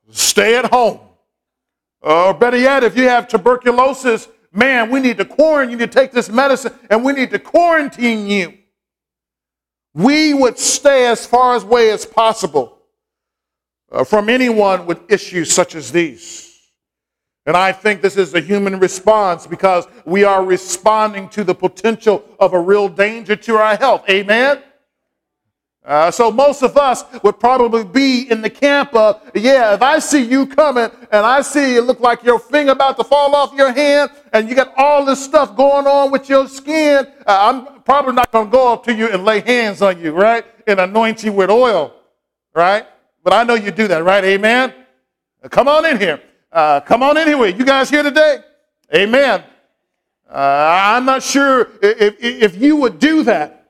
Stay 0.10 0.58
at 0.58 0.65
home. 0.65 1.00
Or 2.01 2.34
better 2.34 2.58
yet, 2.58 2.84
if 2.84 2.98
you 2.98 3.08
have 3.08 3.27
tuberculosis, 3.27 4.27
man, 4.51 4.89
we 4.89 5.00
need 5.00 5.17
to 5.17 5.25
quarantine 5.25 5.79
you 5.79 5.86
to 5.86 5.91
take 5.91 6.12
this 6.12 6.29
medicine 6.29 6.74
and 6.89 7.03
we 7.03 7.13
need 7.13 7.31
to 7.31 7.39
quarantine 7.39 8.27
you. 8.27 8.58
We 9.93 10.34
would 10.34 10.58
stay 10.58 11.08
as 11.08 11.25
far 11.25 11.55
away 11.55 11.91
as 11.91 12.05
possible 12.05 12.79
uh, 13.91 14.03
from 14.03 14.29
anyone 14.29 14.86
with 14.86 15.12
issues 15.12 15.51
such 15.51 15.75
as 15.75 15.91
these. 15.91 16.48
And 17.46 17.58
I 17.58 17.72
think 17.72 18.01
this 18.01 18.17
is 18.17 18.34
a 18.34 18.39
human 18.39 18.79
response 18.79 19.48
because 19.48 19.88
we 20.05 20.24
are 20.24 20.46
responding 20.46 21.27
to 21.29 21.43
the 21.43 21.55
potential 21.55 22.24
of 22.39 22.53
a 22.53 22.60
real 22.60 22.88
danger 22.88 23.36
to 23.36 23.55
our 23.58 23.75
health. 23.75 24.03
Amen? 24.10 24.62
Uh, 25.83 26.11
so 26.11 26.29
most 26.29 26.61
of 26.61 26.77
us 26.77 27.03
would 27.23 27.39
probably 27.39 27.83
be 27.83 28.29
in 28.29 28.41
the 28.41 28.50
camp 28.50 28.93
of, 28.93 29.19
yeah, 29.33 29.73
if 29.73 29.81
I 29.81 29.97
see 29.97 30.21
you 30.23 30.45
coming 30.45 30.91
and 31.11 31.25
I 31.25 31.41
see 31.41 31.75
it 31.75 31.81
look 31.81 32.00
like 32.00 32.23
your 32.23 32.38
finger 32.38 32.73
about 32.73 32.97
to 32.97 33.03
fall 33.03 33.35
off 33.35 33.51
your 33.55 33.71
hand 33.71 34.11
and 34.31 34.47
you 34.47 34.53
got 34.53 34.73
all 34.77 35.03
this 35.03 35.23
stuff 35.23 35.55
going 35.55 35.88
on 35.88 36.11
with 36.11 36.29
your 36.29 36.47
skin, 36.47 37.07
uh, 37.25 37.65
I'm 37.67 37.81
probably 37.81 38.13
not 38.13 38.31
going 38.31 38.45
to 38.45 38.51
go 38.51 38.73
up 38.73 38.83
to 38.85 38.93
you 38.93 39.09
and 39.09 39.25
lay 39.25 39.39
hands 39.39 39.81
on 39.81 40.00
you, 40.00 40.11
right? 40.11 40.45
And 40.67 40.79
anoint 40.79 41.23
you 41.23 41.33
with 41.33 41.50
oil, 41.50 41.95
right? 42.53 42.85
But 43.23 43.33
I 43.33 43.43
know 43.43 43.55
you 43.55 43.71
do 43.71 43.88
that, 43.88 44.03
right? 44.03 44.23
Amen? 44.23 44.75
Uh, 45.43 45.50
come 45.50 45.67
on 45.67 45.83
in 45.88 46.00
here. 46.00 46.21
Uh, 46.51 46.79
come 46.81 47.01
on 47.01 47.17
in 47.17 47.27
here. 47.27 47.43
You 47.47 47.65
guys 47.65 47.89
here 47.89 48.03
today? 48.03 48.38
Amen. 48.93 49.43
Uh, 50.29 50.93
I'm 50.95 51.05
not 51.05 51.23
sure 51.23 51.71
if, 51.81 52.15
if 52.19 52.61
you 52.61 52.75
would 52.75 53.00
do 53.00 53.23
that 53.23 53.61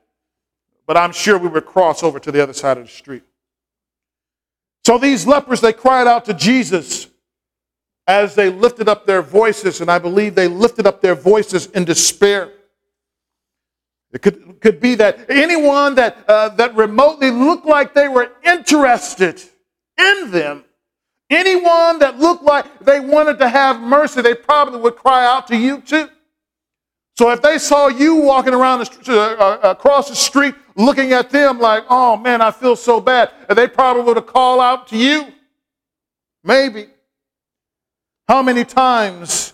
but 0.92 0.98
I'm 0.98 1.14
sure 1.14 1.38
we 1.38 1.48
would 1.48 1.66
cross 1.66 2.04
over 2.04 2.20
to 2.20 2.34
the 2.34 2.44
other 2.44 2.52
side 2.52 2.78
of 2.78 2.84
the 2.84 2.92
street. 2.92 3.24
So 4.84 4.98
these 4.98 5.26
lepers, 5.26 5.62
they 5.62 5.72
cried 5.72 6.06
out 6.06 6.26
to 6.26 6.34
Jesus 6.34 7.08
as 8.08 8.36
they 8.36 8.50
lifted 8.50 8.90
up 8.90 9.06
their 9.06 9.22
voices, 9.22 9.80
and 9.80 9.90
I 9.90 10.00
believe 10.00 10.36
they 10.36 10.50
lifted 10.50 10.86
up 10.86 11.00
their 11.00 11.16
voices 11.16 11.68
in 11.68 11.86
despair. 11.86 12.52
It 14.12 14.22
could, 14.22 14.60
could 14.60 14.82
be 14.82 14.96
that 14.96 15.30
anyone 15.30 15.96
that, 15.96 16.26
uh, 16.28 16.50
that 16.56 16.76
remotely 16.76 17.32
looked 17.32 17.66
like 17.66 17.94
they 17.94 18.10
were 18.10 18.34
interested 18.44 19.42
in 19.98 20.30
them, 20.30 20.66
anyone 21.30 22.00
that 22.00 22.20
looked 22.20 22.44
like 22.44 22.66
they 22.82 23.00
wanted 23.00 23.40
to 23.40 23.48
have 23.48 23.80
mercy, 23.80 24.22
they 24.22 24.36
probably 24.36 24.82
would 24.82 24.98
cry 24.98 25.26
out 25.26 25.48
to 25.48 25.56
you 25.56 25.80
too. 25.80 26.10
So 27.18 27.30
if 27.30 27.42
they 27.42 27.60
saw 27.60 27.88
you 27.88 28.16
walking 28.16 28.54
around 28.54 28.80
the, 28.80 29.14
uh, 29.14 29.36
uh, 29.36 29.72
across 29.72 30.10
the 30.10 30.16
street 30.16 30.56
looking 30.76 31.14
at 31.14 31.30
them 31.30 31.60
like, 31.60 31.86
oh 31.90 32.18
man, 32.18 32.42
I 32.42 32.52
feel 32.52 32.76
so 32.76 33.00
bad, 33.00 33.32
they 33.50 33.68
probably 33.68 34.04
would 34.04 34.18
have 34.18 34.28
called 34.28 34.62
out 34.62 34.88
to 34.90 34.98
you. 34.98 35.28
Maybe. 36.44 36.88
How 38.28 38.42
many 38.42 38.64
times 38.64 39.54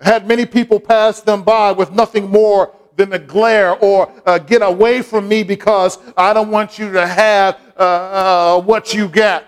had 0.00 0.26
many 0.26 0.46
people 0.46 0.78
pass 0.78 1.20
them 1.20 1.42
by 1.42 1.72
with 1.72 1.90
nothing 1.90 2.30
more 2.30 2.74
than 2.96 3.12
a 3.12 3.18
glare 3.18 3.76
or 3.76 4.12
uh, 4.26 4.38
get 4.38 4.60
away 4.60 5.02
from 5.02 5.28
me 5.28 5.42
because 5.42 5.98
I 6.16 6.32
don't 6.32 6.50
want 6.50 6.78
you 6.78 6.92
to 6.92 7.06
have 7.06 7.58
uh, 7.76 7.82
uh, 7.82 8.60
what 8.60 8.92
you 8.92 9.08
get. 9.08 9.46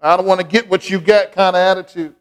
I 0.00 0.16
don't 0.16 0.26
want 0.26 0.40
to 0.40 0.46
get 0.46 0.68
what 0.68 0.88
you 0.88 1.00
get 1.00 1.32
kind 1.32 1.56
of 1.56 1.60
attitude. 1.60 2.14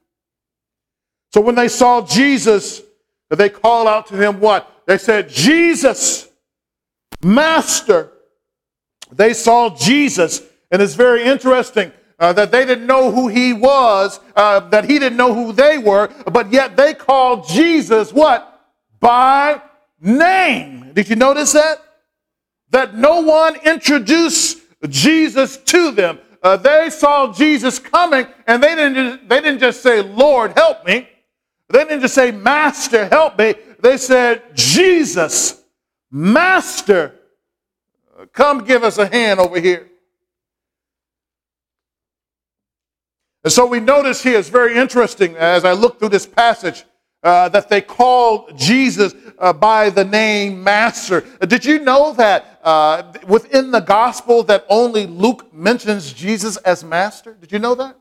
So 1.34 1.42
when 1.42 1.56
they 1.56 1.68
saw 1.68 2.06
Jesus, 2.06 2.82
they 3.30 3.50
called 3.50 3.88
out 3.88 4.08
to 4.08 4.16
him 4.16 4.40
what? 4.40 4.72
They 4.86 4.98
said, 4.98 5.30
Jesus, 5.30 6.30
Master. 7.26 8.12
They 9.12 9.34
saw 9.34 9.76
Jesus, 9.76 10.44
and 10.72 10.82
it's 10.82 10.94
very 10.94 11.24
interesting. 11.24 11.92
Uh, 12.18 12.32
that 12.32 12.50
they 12.50 12.66
didn't 12.66 12.88
know 12.88 13.12
who 13.12 13.28
he 13.28 13.52
was, 13.52 14.22
uh, 14.38 14.62
that 14.70 14.86
he 14.86 15.00
didn't 15.00 15.18
know 15.18 15.34
who 15.34 15.52
they 15.52 15.78
were, 15.78 16.08
but 16.32 16.50
yet 16.50 16.78
they 16.78 16.94
called 16.94 17.46
Jesus 17.46 18.14
what? 18.14 18.72
By 19.02 19.62
name. 20.00 20.94
Did 20.94 21.10
you 21.10 21.18
notice 21.18 21.52
that? 21.52 21.80
That 22.70 22.96
no 22.96 23.20
one 23.20 23.58
introduced 23.66 24.60
Jesus 24.88 25.58
to 25.58 25.92
them. 25.92 26.20
Uh, 26.42 26.56
they 26.56 26.90
saw 26.90 27.34
Jesus 27.34 27.80
coming 27.80 28.28
and 28.48 28.64
they 28.64 28.76
didn't, 28.76 29.28
they 29.28 29.42
didn't 29.42 29.60
just 29.60 29.82
say, 29.82 30.02
Lord, 30.02 30.54
help 30.54 30.86
me. 30.86 31.10
They 31.70 31.84
didn't 31.84 32.02
just 32.02 32.16
say, 32.16 32.32
Master, 32.32 33.08
help 33.08 33.38
me. 33.38 33.56
They 33.82 33.98
said, 33.98 34.56
Jesus, 34.56 35.64
Master, 36.12 37.15
come 38.34 38.64
give 38.64 38.84
us 38.84 38.98
a 38.98 39.08
hand 39.08 39.40
over 39.40 39.60
here. 39.60 39.90
And 43.44 43.54
so 43.54 43.66
we 43.66 43.80
notice 43.80 44.24
here, 44.24 44.40
it's 44.40 44.50
very 44.50 44.76
interesting 44.76 45.36
as 45.36 45.66
I 45.66 45.74
look 45.74 46.00
through 46.00 46.10
this 46.10 46.26
passage, 46.26 46.84
uh, 47.22 47.50
that 47.50 47.70
they 47.70 47.82
called 47.82 48.58
Jesus 48.58 49.14
uh, 49.40 49.52
by 49.52 49.90
the 49.90 50.06
name 50.06 50.64
Master. 50.64 51.22
Did 51.42 51.66
you 51.66 51.80
know 51.80 52.14
that 52.14 52.60
uh, 52.64 53.14
within 53.28 53.72
the 53.72 53.80
gospel 53.80 54.44
that 54.44 54.66
only 54.70 55.08
Luke 55.08 55.52
mentions 55.54 56.14
Jesus 56.14 56.58
as 56.58 56.84
Master? 56.84 57.34
Did 57.34 57.52
you 57.52 57.60
know 57.60 57.76
that? 57.76 57.98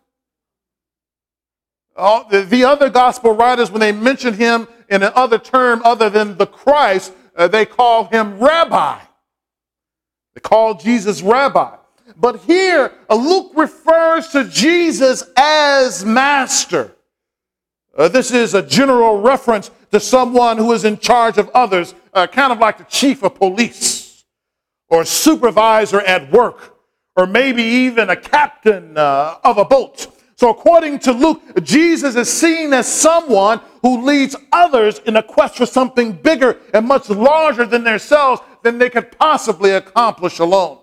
All, 1.97 2.29
the, 2.29 2.43
the 2.43 2.65
other 2.65 2.91
gospel 2.91 3.33
writers, 3.33 3.71
when 3.71 3.81
they 3.81 3.93
mention 3.93 4.35
him 4.35 4.67
in 4.89 5.03
another 5.03 5.39
term 5.39 5.81
other 5.85 6.11
than 6.11 6.37
the 6.37 6.47
Christ, 6.47 7.13
uh, 7.37 7.49
they 7.49 7.65
call 7.67 8.05
him 8.07 8.39
rabbi. 8.39 8.99
They 10.35 10.41
call 10.41 10.75
Jesus 10.75 11.23
rabbi. 11.23 11.77
But 12.17 12.41
here, 12.41 12.93
Luke 13.11 13.53
refers 13.57 14.29
to 14.29 14.45
Jesus 14.45 15.25
as 15.37 16.05
master. 16.05 16.95
Uh, 17.97 18.09
this 18.09 18.31
is 18.31 18.55
a 18.55 18.63
general 18.63 19.21
reference 19.21 19.71
to 19.93 20.01
someone 20.01 20.59
who 20.59 20.73
is 20.73 20.85
in 20.85 20.99
charge 20.99 21.39
of 21.39 21.49
others, 21.51 21.95
uh, 22.13 22.27
kind 22.27 22.53
of 22.53 22.59
like 22.59 22.79
the 22.79 22.85
chief 22.85 23.23
of 23.23 23.37
police 23.37 24.25
or 24.89 25.05
supervisor 25.05 26.01
at 26.01 26.31
work, 26.31 26.77
or 27.17 27.27
maybe 27.27 27.63
even 27.63 28.11
a 28.11 28.17
captain 28.17 28.99
uh, 28.99 29.39
of 29.45 29.59
a 29.59 29.65
boat. 29.65 30.09
So, 30.37 30.51
according 30.51 30.99
to 31.01 31.13
Luke, 31.13 31.41
Jesus 31.63 32.17
is 32.17 32.29
seen 32.29 32.73
as 32.73 32.89
someone 32.89 33.61
who 33.83 34.05
leads 34.05 34.35
others 34.53 34.99
in 35.07 35.17
a 35.17 35.23
quest 35.23 35.57
for 35.57 35.67
something 35.67 36.13
bigger 36.13 36.59
and 36.73 36.87
much 36.87 37.09
larger 37.09 37.65
than 37.65 37.85
themselves 37.85 38.43
than 38.65 38.79
they 38.79 38.91
could 38.91 39.17
possibly 39.17 39.71
accomplish 39.71 40.41
alone. 40.41 40.79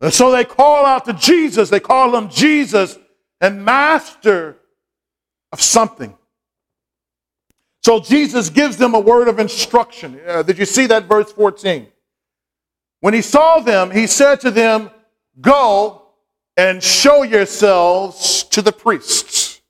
And 0.00 0.12
so 0.12 0.30
they 0.30 0.44
call 0.44 0.86
out 0.86 1.04
to 1.06 1.12
Jesus, 1.12 1.68
they 1.68 1.80
call 1.80 2.16
him 2.16 2.30
Jesus 2.30 2.98
and 3.40 3.64
master 3.64 4.56
of 5.52 5.60
something. 5.60 6.16
So 7.82 7.98
Jesus 7.98 8.50
gives 8.50 8.76
them 8.76 8.94
a 8.94 9.00
word 9.00 9.26
of 9.28 9.38
instruction. 9.38 10.20
Uh, 10.26 10.42
did 10.42 10.58
you 10.58 10.66
see 10.66 10.86
that 10.86 11.06
verse 11.06 11.32
14? 11.32 11.86
When 13.00 13.14
he 13.14 13.22
saw 13.22 13.60
them, 13.60 13.90
he 13.90 14.06
said 14.06 14.40
to 14.42 14.50
them, 14.50 14.90
Go 15.40 16.02
and 16.56 16.82
show 16.82 17.22
yourselves 17.22 18.44
to 18.44 18.60
the 18.60 18.72
priests. 18.72 19.62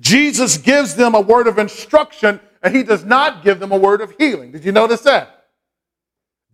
Jesus 0.00 0.56
gives 0.56 0.96
them 0.96 1.14
a 1.14 1.20
word 1.20 1.46
of 1.46 1.58
instruction 1.58 2.40
and 2.62 2.74
he 2.74 2.82
does 2.82 3.04
not 3.04 3.44
give 3.44 3.60
them 3.60 3.70
a 3.70 3.78
word 3.78 4.00
of 4.00 4.14
healing. 4.18 4.50
Did 4.50 4.64
you 4.64 4.72
notice 4.72 5.02
that? 5.02 5.39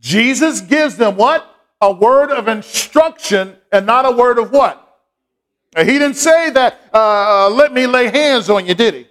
Jesus 0.01 0.61
gives 0.61 0.97
them 0.97 1.17
what? 1.17 1.53
A 1.81 1.93
word 1.93 2.31
of 2.31 2.49
instruction 2.49 3.57
and 3.73 3.87
not 3.87 4.07
a 4.07 4.11
word 4.11 4.39
of 4.39 4.51
what? 4.51 4.83
He 5.77 5.85
didn't 5.85 6.15
say 6.15 6.51
that, 6.51 6.81
uh, 6.93 7.51
let 7.51 7.73
me 7.73 7.87
lay 7.87 8.09
hands 8.09 8.49
on 8.49 8.67
you, 8.67 8.75
did 8.75 8.95
he? 8.95 9.07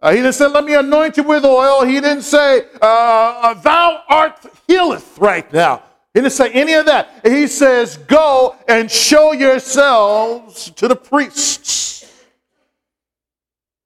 Uh, 0.00 0.10
he 0.10 0.16
didn't 0.16 0.32
say, 0.32 0.48
let 0.48 0.64
me 0.64 0.74
anoint 0.74 1.16
you 1.16 1.22
with 1.22 1.44
oil. 1.44 1.84
He 1.84 2.00
didn't 2.00 2.22
say, 2.22 2.62
uh, 2.80 3.54
thou 3.54 4.02
art 4.08 4.44
healeth 4.66 5.16
right 5.18 5.50
now. 5.52 5.82
He 6.12 6.20
didn't 6.20 6.32
say 6.32 6.50
any 6.52 6.74
of 6.74 6.86
that. 6.86 7.20
He 7.24 7.46
says, 7.46 7.96
Go 7.96 8.56
and 8.68 8.90
show 8.90 9.32
yourselves 9.32 10.70
to 10.72 10.86
the 10.86 10.96
priests. 10.96 12.04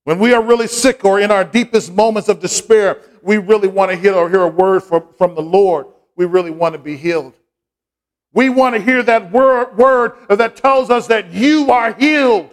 When 0.05 0.19
we 0.19 0.33
are 0.33 0.43
really 0.43 0.66
sick 0.66 1.05
or 1.05 1.21
in 1.21 1.31
our 1.31 1.45
deepest 1.45 1.93
moments 1.93 2.28
of 2.28 2.40
despair, 2.40 3.00
we 3.23 3.38
really 3.38 3.69
want 3.69 3.90
to 3.90 3.97
hear 3.97 4.14
or 4.14 4.28
hear 4.28 4.43
a 4.43 4.49
word 4.49 4.83
from, 4.83 5.05
from 5.16 5.35
the 5.35 5.43
Lord. 5.43 5.87
We 6.16 6.25
really 6.25 6.50
want 6.50 6.73
to 6.73 6.78
be 6.78 6.96
healed. 6.96 7.35
We 8.32 8.49
want 8.49 8.75
to 8.75 8.80
hear 8.80 9.02
that 9.02 9.30
word, 9.30 9.76
word 9.76 10.12
that 10.28 10.56
tells 10.56 10.90
us 10.90 11.06
that 11.06 11.32
you 11.32 11.70
are 11.70 11.92
healed. 11.92 12.50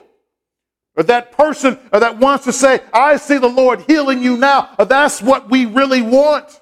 Or 0.95 1.03
that 1.03 1.31
person 1.31 1.79
that 1.91 2.19
wants 2.19 2.45
to 2.45 2.53
say, 2.53 2.81
I 2.93 3.17
see 3.17 3.37
the 3.37 3.47
Lord 3.47 3.81
healing 3.81 4.21
you 4.21 4.37
now. 4.37 4.69
That's 4.77 5.21
what 5.21 5.49
we 5.49 5.65
really 5.65 6.01
want. 6.01 6.61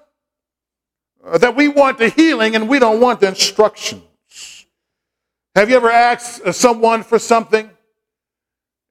That 1.40 1.56
we 1.56 1.68
want 1.68 1.98
the 1.98 2.10
healing 2.10 2.56
and 2.56 2.70
we 2.70 2.80
don't 2.80 3.02
want 3.02 3.20
the 3.20 3.28
instructions. 3.28 4.04
Have 5.54 5.70
you 5.70 5.76
ever 5.76 5.92
asked 5.92 6.54
someone 6.54 7.04
for 7.04 7.20
something 7.20 7.70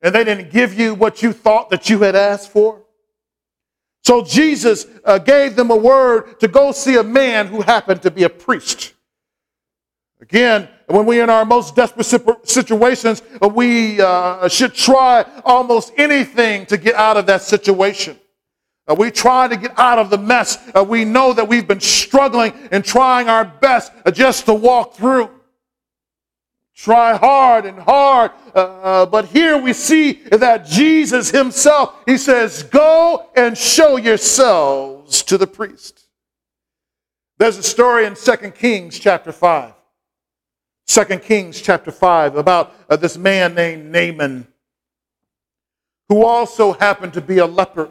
and 0.03 0.15
they 0.15 0.25
didn't 0.25 0.51
give 0.51 0.79
you 0.79 0.95
what 0.95 1.23
you 1.23 1.33
thought 1.33 1.71
that 1.71 1.89
you 1.89 2.01
had 2.01 2.15
asked 2.15 2.51
for? 2.51 2.83
So 4.11 4.25
Jesus 4.25 4.89
uh, 5.05 5.19
gave 5.19 5.55
them 5.55 5.71
a 5.71 5.77
word 5.77 6.41
to 6.41 6.49
go 6.49 6.73
see 6.73 6.97
a 6.97 7.03
man 7.05 7.47
who 7.47 7.63
happened 7.63 8.03
to 8.03 8.11
be 8.11 8.25
a 8.25 8.29
priest. 8.29 8.93
Again, 10.21 10.69
when 10.89 11.07
we're 11.07 11.23
in 11.23 11.31
our 11.31 11.45
most 11.45 11.77
desperate 11.77 12.07
situations, 12.49 13.23
uh, 13.41 13.47
we 13.47 14.01
uh, 14.01 14.49
should 14.49 14.75
try 14.75 15.25
almost 15.45 15.93
anything 15.97 16.67
to 16.67 16.77
get 16.77 16.97
out 16.97 17.19
of 17.19 17.27
that 17.27 17.43
situation. 17.43 18.19
Uh, 18.89 18.97
we 18.99 19.13
try 19.13 19.47
to 19.47 19.57
get 19.57 19.79
out 19.79 20.01
of 20.01 20.11
the 20.11 20.19
mess. 20.19 20.59
Uh, 20.75 20.83
we 20.83 21.05
know 21.05 21.33
that 21.33 21.47
we've 21.47 21.69
been 21.69 21.79
struggling 21.79 22.53
and 22.73 22.85
trying 22.85 23.29
our 23.29 23.45
best 23.45 23.93
uh, 24.05 24.11
just 24.11 24.45
to 24.47 24.53
walk 24.53 24.95
through. 24.95 25.31
Try 26.83 27.15
hard 27.15 27.67
and 27.67 27.79
hard. 27.79 28.31
Uh, 28.55 29.05
but 29.05 29.27
here 29.27 29.59
we 29.59 29.75
see 29.75 30.13
that 30.31 30.65
Jesus 30.65 31.31
himself, 31.31 31.95
he 32.07 32.17
says, 32.17 32.63
Go 32.63 33.29
and 33.37 33.57
show 33.57 33.99
yourselves 33.99 35.23
to 35.25 35.37
the 35.37 35.47
priest. 35.47 36.07
There's 37.39 37.59
a 37.59 37.63
story 37.63 38.07
in 38.07 38.15
2 38.15 38.37
Kings 38.53 38.99
chapter 38.99 39.31
5. 39.31 39.75
2 40.87 41.05
Kings 41.19 41.61
chapter 41.61 41.91
5 41.91 42.37
about 42.37 42.75
uh, 42.89 42.97
this 42.97 43.19
man 43.19 43.55
named 43.55 43.93
Naaman 43.93 44.47
who 46.09 46.25
also 46.25 46.73
happened 46.73 47.13
to 47.13 47.21
be 47.21 47.39
a 47.39 47.47
leper 47.47 47.91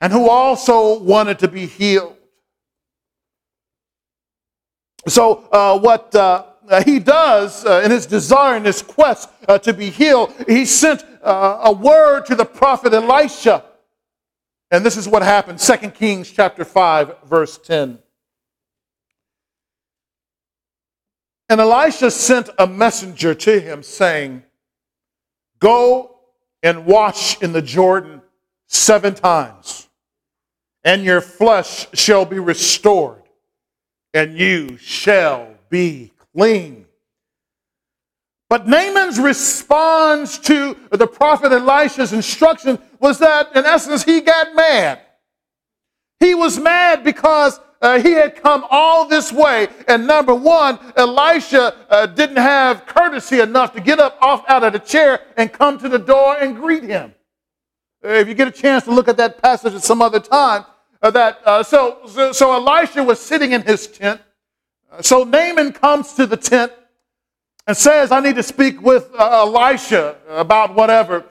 and 0.00 0.12
who 0.12 0.28
also 0.28 0.98
wanted 0.98 1.38
to 1.38 1.46
be 1.46 1.66
healed. 1.66 2.16
So, 5.06 5.48
uh, 5.52 5.78
what 5.78 6.12
uh, 6.16 6.46
he 6.78 7.00
does 7.00 7.66
uh, 7.66 7.82
in 7.84 7.90
his 7.90 8.06
desire, 8.06 8.56
in 8.56 8.64
his 8.64 8.80
quest 8.80 9.28
uh, 9.48 9.58
to 9.58 9.72
be 9.72 9.90
healed, 9.90 10.32
he 10.46 10.64
sent 10.64 11.04
uh, 11.22 11.62
a 11.64 11.72
word 11.72 12.26
to 12.26 12.34
the 12.34 12.44
prophet 12.44 12.94
Elisha. 12.94 13.64
And 14.70 14.86
this 14.86 14.96
is 14.96 15.08
what 15.08 15.22
happened 15.22 15.58
2 15.58 15.76
Kings 15.90 16.30
chapter 16.30 16.64
5, 16.64 17.24
verse 17.24 17.58
10. 17.58 17.98
And 21.48 21.60
Elisha 21.60 22.12
sent 22.12 22.48
a 22.56 22.66
messenger 22.68 23.34
to 23.34 23.60
him 23.60 23.82
saying, 23.82 24.44
Go 25.58 26.16
and 26.62 26.86
wash 26.86 27.42
in 27.42 27.52
the 27.52 27.62
Jordan 27.62 28.22
seven 28.68 29.14
times, 29.14 29.88
and 30.84 31.02
your 31.02 31.20
flesh 31.20 31.88
shall 31.92 32.24
be 32.24 32.38
restored, 32.38 33.22
and 34.14 34.38
you 34.38 34.76
shall 34.76 35.48
be 35.68 36.12
clean. 36.36 36.86
But 38.48 38.66
Naaman's 38.66 39.18
response 39.18 40.38
to 40.40 40.76
the 40.90 41.06
prophet 41.06 41.52
Elisha's 41.52 42.12
instruction 42.12 42.78
was 42.98 43.18
that, 43.20 43.54
in 43.54 43.64
essence, 43.64 44.02
he 44.02 44.20
got 44.20 44.56
mad. 44.56 45.00
He 46.18 46.34
was 46.34 46.58
mad 46.58 47.04
because 47.04 47.60
uh, 47.80 48.00
he 48.00 48.12
had 48.12 48.42
come 48.42 48.64
all 48.68 49.06
this 49.06 49.32
way. 49.32 49.68
And 49.88 50.06
number 50.06 50.34
one, 50.34 50.78
Elisha 50.96 51.74
uh, 51.88 52.06
didn't 52.06 52.36
have 52.36 52.86
courtesy 52.86 53.40
enough 53.40 53.72
to 53.74 53.80
get 53.80 54.00
up 54.00 54.18
off 54.20 54.44
out 54.48 54.64
of 54.64 54.72
the 54.72 54.80
chair 54.80 55.20
and 55.36 55.52
come 55.52 55.78
to 55.78 55.88
the 55.88 55.98
door 55.98 56.36
and 56.38 56.56
greet 56.56 56.82
him. 56.82 57.14
Uh, 58.04 58.08
if 58.08 58.28
you 58.28 58.34
get 58.34 58.48
a 58.48 58.52
chance 58.52 58.84
to 58.84 58.90
look 58.90 59.08
at 59.08 59.16
that 59.16 59.40
passage 59.40 59.74
at 59.74 59.82
some 59.82 60.02
other 60.02 60.20
time, 60.20 60.64
uh, 61.02 61.10
that 61.10 61.40
uh, 61.46 61.62
so, 61.62 62.00
so, 62.06 62.32
so 62.32 62.52
Elisha 62.52 63.02
was 63.02 63.20
sitting 63.20 63.52
in 63.52 63.62
his 63.62 63.86
tent. 63.86 64.20
Uh, 64.90 65.02
so 65.02 65.24
Naaman 65.24 65.72
comes 65.72 66.14
to 66.14 66.26
the 66.26 66.36
tent 66.36 66.72
and 67.66 67.76
says, 67.76 68.12
"I 68.12 68.20
need 68.20 68.36
to 68.36 68.42
speak 68.42 68.80
with 68.82 69.10
Elisha 69.18 70.16
about 70.28 70.74
whatever." 70.74 71.24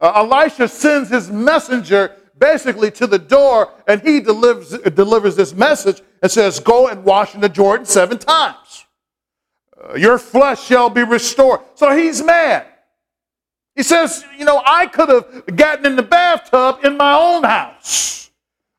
Elisha 0.00 0.68
sends 0.68 1.08
his 1.08 1.30
messenger 1.30 2.14
basically 2.38 2.90
to 2.92 3.06
the 3.06 3.18
door 3.18 3.72
and 3.86 4.00
he 4.02 4.20
delivers, 4.20 4.70
delivers 4.90 5.36
this 5.36 5.54
message 5.54 6.02
and 6.22 6.30
says, 6.30 6.60
Go 6.60 6.88
and 6.88 7.04
wash 7.04 7.34
in 7.34 7.40
the 7.40 7.48
Jordan 7.48 7.86
seven 7.86 8.18
times. 8.18 8.84
Uh, 9.76 9.94
your 9.94 10.18
flesh 10.18 10.64
shall 10.64 10.90
be 10.90 11.02
restored. 11.02 11.60
So 11.74 11.96
he's 11.96 12.22
mad. 12.22 12.66
He 13.74 13.82
says, 13.82 14.24
You 14.38 14.44
know, 14.44 14.62
I 14.64 14.86
could 14.86 15.08
have 15.08 15.56
gotten 15.56 15.86
in 15.86 15.96
the 15.96 16.02
bathtub 16.02 16.84
in 16.84 16.96
my 16.96 17.14
own 17.14 17.44
house. 17.44 18.30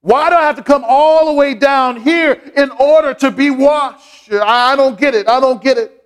Why 0.02 0.30
do 0.30 0.36
I 0.36 0.44
have 0.44 0.56
to 0.58 0.64
come 0.64 0.84
all 0.88 1.26
the 1.26 1.34
way 1.34 1.54
down 1.54 2.02
here 2.02 2.40
in 2.56 2.72
order 2.72 3.14
to 3.16 3.32
be 3.32 3.50
washed? 3.50 4.17
I 4.32 4.76
don't 4.76 5.00
get 5.00 5.16
it. 5.16 5.28
I 5.28 5.40
don't 5.40 5.62
get 5.62 5.78
it. 5.78 6.04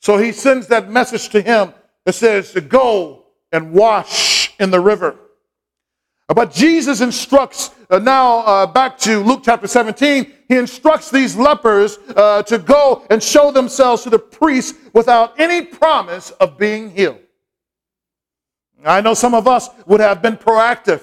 So 0.00 0.18
he 0.18 0.32
sends 0.32 0.66
that 0.68 0.90
message 0.90 1.28
to 1.30 1.40
him 1.40 1.72
that 2.04 2.14
says 2.14 2.52
to 2.52 2.60
go 2.60 3.24
and 3.52 3.72
wash 3.72 4.52
in 4.58 4.70
the 4.70 4.80
river. 4.80 5.16
But 6.28 6.52
Jesus 6.52 7.00
instructs, 7.00 7.70
uh, 7.90 7.98
now 7.98 8.38
uh, 8.40 8.66
back 8.66 8.98
to 8.98 9.20
Luke 9.20 9.42
chapter 9.44 9.66
17, 9.66 10.32
he 10.48 10.56
instructs 10.56 11.10
these 11.10 11.36
lepers 11.36 11.98
uh, 12.16 12.42
to 12.44 12.58
go 12.58 13.06
and 13.10 13.22
show 13.22 13.50
themselves 13.50 14.02
to 14.04 14.10
the 14.10 14.18
priest 14.18 14.76
without 14.92 15.38
any 15.38 15.62
promise 15.62 16.30
of 16.32 16.58
being 16.58 16.90
healed. 16.90 17.20
I 18.84 19.00
know 19.00 19.14
some 19.14 19.34
of 19.34 19.48
us 19.48 19.68
would 19.86 20.00
have 20.00 20.20
been 20.20 20.36
proactive 20.36 21.02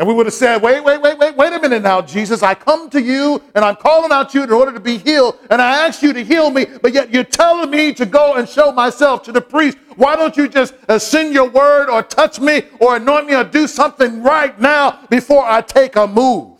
and 0.00 0.08
we 0.08 0.14
would 0.14 0.24
have 0.24 0.34
said, 0.34 0.62
wait, 0.62 0.82
wait, 0.82 0.98
wait, 1.02 1.18
wait, 1.18 1.36
wait 1.36 1.52
a 1.52 1.60
minute 1.60 1.82
now, 1.82 2.00
Jesus. 2.00 2.42
I 2.42 2.54
come 2.54 2.88
to 2.88 3.02
you 3.02 3.42
and 3.54 3.62
I'm 3.62 3.76
calling 3.76 4.10
out 4.10 4.30
to 4.30 4.38
you 4.38 4.44
in 4.44 4.50
order 4.50 4.72
to 4.72 4.80
be 4.80 4.96
healed. 4.96 5.36
And 5.50 5.60
I 5.60 5.86
ask 5.86 6.02
you 6.02 6.14
to 6.14 6.24
heal 6.24 6.50
me, 6.50 6.64
but 6.80 6.94
yet 6.94 7.12
you're 7.12 7.22
telling 7.22 7.68
me 7.68 7.92
to 7.92 8.06
go 8.06 8.36
and 8.36 8.48
show 8.48 8.72
myself 8.72 9.22
to 9.24 9.32
the 9.32 9.42
priest. 9.42 9.76
Why 9.96 10.16
don't 10.16 10.34
you 10.38 10.48
just 10.48 10.72
uh, 10.88 10.98
send 10.98 11.34
your 11.34 11.50
word 11.50 11.90
or 11.90 12.02
touch 12.02 12.40
me 12.40 12.62
or 12.80 12.96
anoint 12.96 13.26
me 13.26 13.34
or 13.34 13.44
do 13.44 13.66
something 13.66 14.22
right 14.22 14.58
now 14.58 15.04
before 15.10 15.44
I 15.44 15.60
take 15.60 15.96
a 15.96 16.06
move? 16.06 16.58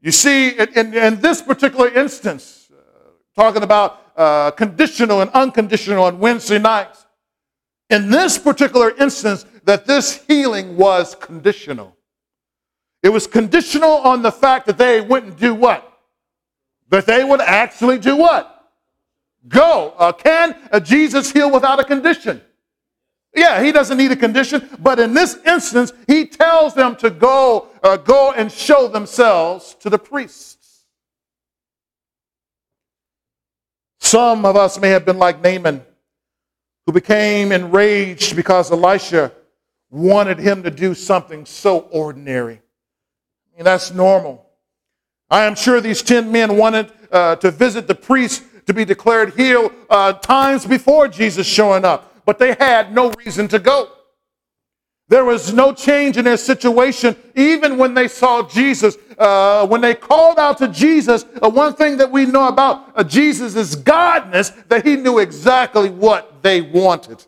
You 0.00 0.10
see, 0.10 0.48
in, 0.48 0.68
in, 0.76 0.94
in 0.94 1.20
this 1.20 1.40
particular 1.40 1.86
instance, 1.86 2.68
uh, 2.72 3.10
talking 3.36 3.62
about 3.62 4.10
uh, 4.16 4.50
conditional 4.50 5.20
and 5.20 5.30
unconditional 5.30 6.02
on 6.02 6.18
Wednesday 6.18 6.58
nights, 6.58 7.06
in 7.90 8.10
this 8.10 8.38
particular 8.38 8.90
instance, 8.96 9.44
that 9.64 9.86
this 9.86 10.24
healing 10.26 10.76
was 10.76 11.14
conditional. 11.14 11.96
It 13.02 13.08
was 13.08 13.26
conditional 13.26 13.90
on 13.90 14.22
the 14.22 14.32
fact 14.32 14.66
that 14.66 14.78
they 14.78 15.00
wouldn't 15.00 15.38
do 15.38 15.54
what? 15.54 15.86
That 16.90 17.06
they 17.06 17.24
would 17.24 17.40
actually 17.40 17.98
do 17.98 18.16
what? 18.16 18.70
Go. 19.48 19.94
Uh, 19.96 20.12
can 20.12 20.56
uh, 20.70 20.80
Jesus 20.80 21.32
heal 21.32 21.50
without 21.50 21.80
a 21.80 21.84
condition? 21.84 22.40
Yeah, 23.34 23.62
he 23.62 23.70
doesn't 23.70 23.96
need 23.96 24.10
a 24.10 24.16
condition, 24.16 24.68
but 24.80 24.98
in 24.98 25.14
this 25.14 25.38
instance, 25.46 25.92
he 26.08 26.26
tells 26.26 26.74
them 26.74 26.96
to 26.96 27.10
go, 27.10 27.68
uh, 27.82 27.96
go 27.96 28.32
and 28.32 28.50
show 28.50 28.88
themselves 28.88 29.76
to 29.80 29.88
the 29.88 29.98
priests. 29.98 30.84
Some 34.00 34.44
of 34.44 34.56
us 34.56 34.80
may 34.80 34.88
have 34.88 35.04
been 35.04 35.18
like 35.18 35.40
Naaman, 35.40 35.84
who 36.84 36.92
became 36.92 37.52
enraged 37.52 38.34
because 38.34 38.72
Elisha 38.72 39.30
wanted 39.90 40.38
him 40.38 40.62
to 40.62 40.70
do 40.70 40.94
something 40.94 41.44
so 41.44 41.80
ordinary. 41.90 42.60
And 43.56 43.66
that's 43.66 43.92
normal. 43.92 44.46
I 45.28 45.44
am 45.44 45.54
sure 45.54 45.80
these 45.80 46.02
10 46.02 46.30
men 46.30 46.56
wanted 46.56 46.92
uh, 47.12 47.36
to 47.36 47.50
visit 47.50 47.86
the 47.86 47.94
priest 47.94 48.42
to 48.66 48.74
be 48.74 48.84
declared 48.84 49.34
healed 49.34 49.72
uh, 49.88 50.12
times 50.14 50.64
before 50.64 51.08
Jesus 51.08 51.46
showing 51.46 51.84
up, 51.84 52.24
but 52.24 52.38
they 52.38 52.54
had 52.54 52.92
no 52.94 53.10
reason 53.12 53.48
to 53.48 53.58
go. 53.58 53.90
There 55.08 55.24
was 55.24 55.52
no 55.52 55.72
change 55.72 56.16
in 56.16 56.24
their 56.24 56.36
situation, 56.36 57.16
even 57.34 57.76
when 57.76 57.94
they 57.94 58.06
saw 58.06 58.48
Jesus. 58.48 58.96
Uh, 59.18 59.66
when 59.66 59.80
they 59.80 59.92
called 59.92 60.38
out 60.38 60.56
to 60.58 60.68
Jesus, 60.68 61.24
uh, 61.42 61.50
one 61.50 61.74
thing 61.74 61.96
that 61.96 62.10
we 62.10 62.26
know 62.26 62.46
about 62.46 62.92
uh, 62.94 63.02
Jesus' 63.02 63.74
Godness, 63.74 64.68
that 64.68 64.86
he 64.86 64.94
knew 64.94 65.18
exactly 65.18 65.90
what 65.90 66.42
they 66.42 66.60
wanted. 66.60 67.24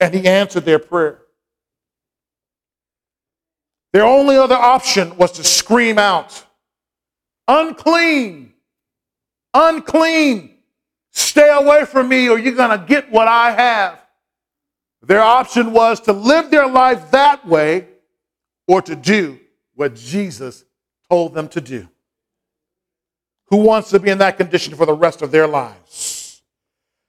And 0.00 0.14
he 0.14 0.26
answered 0.26 0.64
their 0.64 0.78
prayer. 0.78 1.20
Their 3.92 4.04
only 4.04 4.36
other 4.36 4.54
option 4.54 5.16
was 5.16 5.32
to 5.32 5.44
scream 5.44 5.98
out, 5.98 6.44
unclean, 7.46 8.52
unclean, 9.54 10.56
stay 11.12 11.50
away 11.50 11.84
from 11.84 12.08
me 12.08 12.28
or 12.28 12.38
you're 12.38 12.54
going 12.54 12.78
to 12.78 12.84
get 12.86 13.10
what 13.10 13.28
I 13.28 13.52
have. 13.52 14.00
Their 15.02 15.22
option 15.22 15.72
was 15.72 16.00
to 16.02 16.12
live 16.12 16.50
their 16.50 16.66
life 16.68 17.10
that 17.12 17.46
way 17.46 17.86
or 18.66 18.82
to 18.82 18.94
do 18.96 19.40
what 19.74 19.94
Jesus 19.94 20.64
told 21.10 21.34
them 21.34 21.48
to 21.48 21.60
do. 21.60 21.88
who 23.50 23.58
wants 23.58 23.90
to 23.90 23.98
be 23.98 24.10
in 24.10 24.18
that 24.18 24.36
condition 24.36 24.74
for 24.74 24.86
the 24.86 24.92
rest 24.92 25.22
of 25.22 25.30
their 25.30 25.46
lives. 25.46 26.07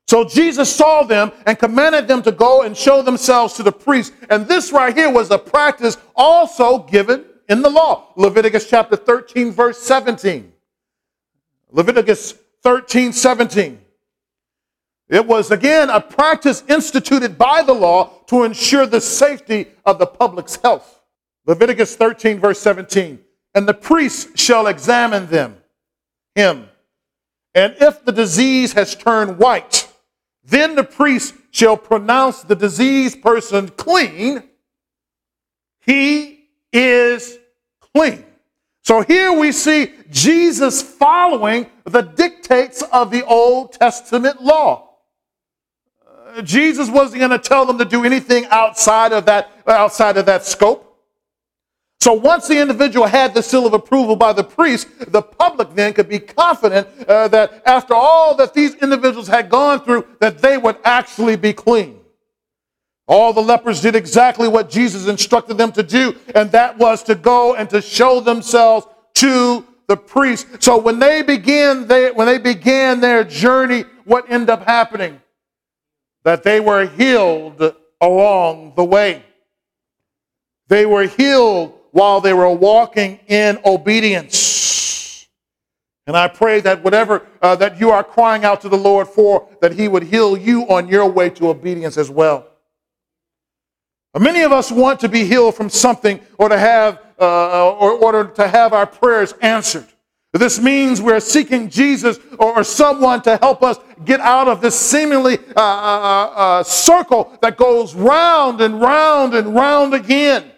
So 0.09 0.25
Jesus 0.25 0.75
saw 0.75 1.03
them 1.03 1.31
and 1.45 1.59
commanded 1.59 2.07
them 2.07 2.23
to 2.23 2.31
go 2.31 2.63
and 2.63 2.75
show 2.75 3.03
themselves 3.03 3.53
to 3.53 3.61
the 3.61 3.71
priest. 3.71 4.11
And 4.31 4.47
this 4.47 4.71
right 4.71 4.97
here 4.97 5.11
was 5.11 5.29
a 5.29 5.37
practice 5.37 5.97
also 6.15 6.79
given 6.79 7.25
in 7.47 7.61
the 7.61 7.69
law. 7.69 8.11
Leviticus 8.15 8.67
chapter 8.67 8.95
13, 8.95 9.51
verse 9.51 9.77
17. 9.77 10.51
Leviticus 11.71 12.33
13, 12.63 13.13
17. 13.13 13.79
It 15.09 15.27
was 15.27 15.51
again 15.51 15.91
a 15.91 16.01
practice 16.01 16.63
instituted 16.67 17.37
by 17.37 17.61
the 17.61 17.73
law 17.73 18.23
to 18.29 18.45
ensure 18.45 18.87
the 18.87 19.01
safety 19.01 19.67
of 19.85 19.99
the 19.99 20.07
public's 20.07 20.55
health. 20.55 21.03
Leviticus 21.45 21.95
13, 21.95 22.39
verse 22.39 22.59
17. 22.59 23.19
And 23.53 23.67
the 23.67 23.75
priest 23.75 24.39
shall 24.39 24.65
examine 24.65 25.27
them 25.27 25.57
him. 26.33 26.67
And 27.53 27.75
if 27.79 28.03
the 28.05 28.11
disease 28.11 28.73
has 28.73 28.95
turned 28.95 29.37
white, 29.37 29.85
then 30.43 30.75
the 30.75 30.83
priest 30.83 31.35
shall 31.51 31.77
pronounce 31.77 32.41
the 32.41 32.55
diseased 32.55 33.21
person 33.21 33.69
clean. 33.69 34.43
He 35.81 36.45
is 36.71 37.37
clean. 37.93 38.25
So 38.83 39.01
here 39.01 39.31
we 39.31 39.51
see 39.51 39.93
Jesus 40.09 40.81
following 40.81 41.67
the 41.83 42.01
dictates 42.01 42.81
of 42.81 43.11
the 43.11 43.25
Old 43.25 43.73
Testament 43.73 44.41
law. 44.41 44.95
Uh, 46.07 46.41
Jesus 46.41 46.89
wasn't 46.89 47.19
going 47.19 47.31
to 47.31 47.39
tell 47.39 47.65
them 47.65 47.77
to 47.77 47.85
do 47.85 48.03
anything 48.03 48.45
outside 48.49 49.13
of 49.13 49.25
that 49.25 49.51
outside 49.67 50.17
of 50.17 50.25
that 50.25 50.45
scope. 50.45 50.88
So 52.01 52.13
once 52.13 52.47
the 52.47 52.61
individual 52.61 53.07
had 53.07 53.33
the 53.33 53.43
seal 53.43 53.67
of 53.67 53.73
approval 53.73 54.15
by 54.15 54.31
the 54.31 54.43
priest, 54.43 54.87
the 55.11 55.21
public 55.21 55.73
then 55.75 55.93
could 55.93 56.07
be 56.07 56.19
confident 56.19 56.87
uh, 57.07 57.27
that 57.27 57.61
after 57.65 57.93
all 57.93 58.35
that 58.37 58.53
these 58.53 58.75
individuals 58.75 59.27
had 59.27 59.49
gone 59.49 59.83
through, 59.83 60.07
that 60.19 60.39
they 60.39 60.57
would 60.57 60.77
actually 60.85 61.35
be 61.35 61.51
clean. 61.51 61.99
All 63.05 63.33
the 63.33 63.41
lepers 63.41 63.81
did 63.81 63.95
exactly 63.95 64.47
what 64.47 64.69
Jesus 64.69 65.07
instructed 65.07 65.57
them 65.57 65.73
to 65.73 65.83
do, 65.83 66.15
and 66.35 66.49
that 66.51 66.77
was 66.77 67.03
to 67.03 67.15
go 67.15 67.55
and 67.55 67.69
to 67.71 67.81
show 67.81 68.21
themselves 68.21 68.87
to 69.15 69.65
the 69.87 69.97
priest. 69.97 70.63
So 70.63 70.77
when 70.77 70.99
they 70.99 71.21
began 71.21 71.87
they, 71.87 72.11
when 72.11 72.27
they 72.27 72.37
began 72.37 73.01
their 73.01 73.25
journey, 73.25 73.83
what 74.05 74.29
ended 74.29 74.51
up 74.51 74.63
happening? 74.63 75.19
That 76.23 76.43
they 76.43 76.59
were 76.61 76.85
healed 76.85 77.75
along 77.99 78.73
the 78.75 78.85
way. 78.85 79.25
They 80.67 80.85
were 80.85 81.07
healed 81.07 81.78
while 81.91 82.21
they 82.21 82.33
were 82.33 82.49
walking 82.49 83.19
in 83.27 83.59
obedience. 83.65 85.27
And 86.07 86.17
I 86.17 86.27
pray 86.27 86.59
that 86.61 86.83
whatever 86.83 87.27
uh, 87.41 87.55
that 87.57 87.79
you 87.79 87.91
are 87.91 88.03
crying 88.03 88.43
out 88.43 88.61
to 88.61 88.69
the 88.69 88.77
Lord 88.77 89.07
for, 89.07 89.47
that 89.61 89.73
He 89.73 89.87
would 89.87 90.03
heal 90.03 90.35
you 90.35 90.63
on 90.63 90.87
your 90.87 91.07
way 91.07 91.29
to 91.31 91.49
obedience 91.49 91.97
as 91.97 92.09
well. 92.09 92.47
Many 94.17 94.41
of 94.41 94.51
us 94.51 94.71
want 94.71 94.99
to 95.01 95.09
be 95.09 95.23
healed 95.23 95.55
from 95.55 95.69
something 95.69 96.19
or 96.39 96.49
to 96.49 96.57
have 96.57 96.99
uh, 97.19 97.71
or 97.73 97.91
order 97.91 98.25
to 98.25 98.47
have 98.47 98.73
our 98.73 98.87
prayers 98.87 99.33
answered. 99.41 99.85
This 100.33 100.59
means 100.59 101.01
we're 101.01 101.19
seeking 101.19 101.69
Jesus 101.69 102.19
or 102.37 102.63
someone 102.63 103.21
to 103.23 103.37
help 103.37 103.63
us 103.63 103.77
get 104.05 104.19
out 104.19 104.47
of 104.47 104.61
this 104.61 104.79
seemingly 104.79 105.37
uh, 105.37 105.59
uh, 105.59 105.61
uh, 105.61 106.33
uh 106.35 106.63
circle 106.63 107.37
that 107.41 107.57
goes 107.57 107.95
round 107.95 108.61
and 108.61 108.79
round 108.79 109.33
and 109.33 109.55
round 109.55 109.93
again. 109.93 110.51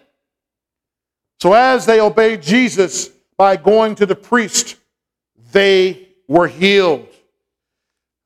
So, 1.42 1.54
as 1.54 1.84
they 1.86 2.00
obeyed 2.00 2.40
Jesus 2.40 3.08
by 3.36 3.56
going 3.56 3.96
to 3.96 4.06
the 4.06 4.14
priest, 4.14 4.76
they 5.50 6.06
were 6.28 6.46
healed. 6.46 7.08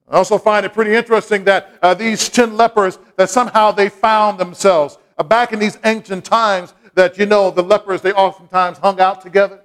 I 0.06 0.18
also 0.18 0.36
find 0.36 0.66
it 0.66 0.74
pretty 0.74 0.94
interesting 0.94 1.42
that 1.44 1.78
uh, 1.80 1.94
these 1.94 2.28
10 2.28 2.58
lepers, 2.58 2.98
that 3.16 3.30
somehow 3.30 3.70
they 3.70 3.88
found 3.88 4.38
themselves. 4.38 4.98
Uh, 5.16 5.22
back 5.22 5.54
in 5.54 5.58
these 5.58 5.78
ancient 5.86 6.26
times, 6.26 6.74
that 6.92 7.16
you 7.16 7.24
know, 7.24 7.50
the 7.50 7.62
lepers, 7.62 8.02
they 8.02 8.12
oftentimes 8.12 8.76
hung 8.76 9.00
out 9.00 9.22
together. 9.22 9.62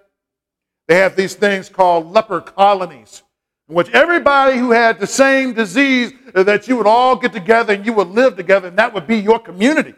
They 0.87 0.95
have 0.99 1.17
these 1.17 1.33
things 1.33 1.67
called 1.67 2.09
leper 2.09 2.39
colonies, 2.39 3.21
in 3.67 3.75
which 3.75 3.89
everybody 3.89 4.59
who 4.59 4.71
had 4.71 4.97
the 4.97 5.07
same 5.07 5.51
disease, 5.51 6.13
uh, 6.33 6.43
that 6.43 6.69
you 6.69 6.77
would 6.77 6.87
all 6.87 7.17
get 7.17 7.33
together 7.33 7.73
and 7.73 7.85
you 7.85 7.91
would 7.91 8.07
live 8.07 8.37
together, 8.37 8.69
and 8.69 8.77
that 8.77 8.93
would 8.93 9.07
be 9.07 9.17
your 9.17 9.39
community. 9.39 9.93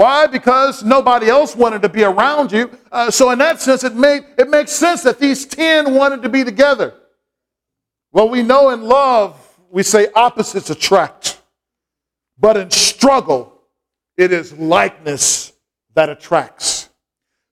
Why? 0.00 0.26
Because 0.26 0.82
nobody 0.82 1.28
else 1.28 1.54
wanted 1.54 1.82
to 1.82 1.90
be 1.90 2.04
around 2.04 2.52
you. 2.52 2.70
Uh, 2.90 3.10
so 3.10 3.32
in 3.32 3.38
that 3.40 3.60
sense, 3.60 3.84
it, 3.84 3.94
made, 3.94 4.22
it 4.38 4.48
makes 4.48 4.72
sense 4.72 5.02
that 5.02 5.18
these 5.18 5.44
10 5.44 5.94
wanted 5.94 6.22
to 6.22 6.30
be 6.30 6.42
together. 6.42 6.94
Well, 8.10 8.30
we 8.30 8.42
know 8.42 8.70
in 8.70 8.80
love, 8.80 9.38
we 9.70 9.82
say 9.82 10.08
opposites 10.14 10.70
attract. 10.70 11.42
But 12.38 12.56
in 12.56 12.70
struggle, 12.70 13.60
it 14.16 14.32
is 14.32 14.54
likeness 14.54 15.52
that 15.92 16.08
attracts. 16.08 16.88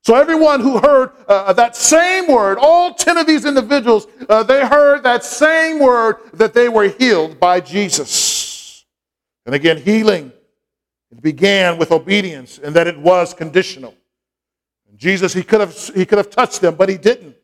So 0.02 0.14
everyone 0.14 0.60
who 0.60 0.78
heard 0.78 1.10
uh, 1.28 1.52
that 1.52 1.76
same 1.76 2.28
word, 2.28 2.56
all 2.58 2.94
10 2.94 3.18
of 3.18 3.26
these 3.26 3.44
individuals, 3.44 4.06
uh, 4.26 4.42
they 4.42 4.66
heard 4.66 5.02
that 5.02 5.22
same 5.22 5.80
word 5.80 6.16
that 6.32 6.54
they 6.54 6.70
were 6.70 6.88
healed 6.88 7.38
by 7.38 7.60
Jesus. 7.60 8.86
And 9.44 9.54
again, 9.54 9.76
healing 9.76 10.32
it 11.10 11.22
began 11.22 11.78
with 11.78 11.90
obedience 11.92 12.58
and 12.58 12.74
that 12.76 12.86
it 12.86 12.98
was 12.98 13.34
conditional. 13.34 13.94
Jesus, 14.96 15.32
he 15.32 15.42
could 15.42 15.60
have 15.60 15.74
he 15.94 16.04
could 16.04 16.18
have 16.18 16.30
touched 16.30 16.60
them, 16.60 16.74
but 16.74 16.88
he 16.88 16.96
didn't. 16.96 17.36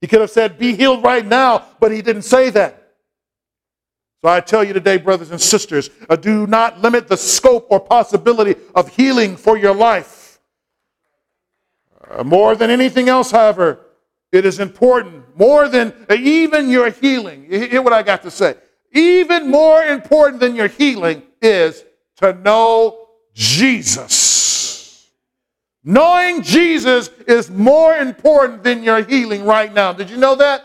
He 0.00 0.06
could 0.06 0.20
have 0.20 0.30
said, 0.30 0.58
Be 0.58 0.74
healed 0.74 1.02
right 1.02 1.24
now, 1.24 1.64
but 1.80 1.92
he 1.92 2.02
didn't 2.02 2.22
say 2.22 2.50
that. 2.50 2.94
So 4.22 4.30
I 4.30 4.40
tell 4.40 4.64
you 4.64 4.72
today, 4.72 4.96
brothers 4.96 5.30
and 5.30 5.40
sisters, 5.40 5.90
uh, 6.08 6.16
do 6.16 6.46
not 6.46 6.80
limit 6.80 7.06
the 7.06 7.16
scope 7.16 7.66
or 7.70 7.78
possibility 7.80 8.56
of 8.74 8.88
healing 8.88 9.36
for 9.36 9.56
your 9.56 9.74
life. 9.74 10.40
Uh, 12.08 12.24
more 12.24 12.56
than 12.56 12.70
anything 12.70 13.08
else, 13.08 13.30
however, 13.30 13.80
it 14.32 14.44
is 14.44 14.58
important, 14.58 15.38
more 15.38 15.68
than 15.68 15.92
uh, 16.08 16.14
even 16.14 16.70
your 16.70 16.90
healing. 16.90 17.44
Hear 17.44 17.82
what 17.82 17.92
I 17.92 18.02
got 18.02 18.22
to 18.22 18.30
say. 18.30 18.56
Even 18.92 19.50
more 19.50 19.82
important 19.84 20.40
than 20.40 20.56
your 20.56 20.68
healing 20.68 21.22
is 21.42 21.84
to 22.18 22.32
know 22.32 23.08
Jesus. 23.34 25.10
Knowing 25.84 26.42
Jesus 26.42 27.08
is 27.28 27.48
more 27.48 27.96
important 27.96 28.64
than 28.64 28.82
your 28.82 29.04
healing 29.04 29.44
right 29.44 29.72
now. 29.72 29.92
Did 29.92 30.10
you 30.10 30.16
know 30.16 30.34
that? 30.34 30.62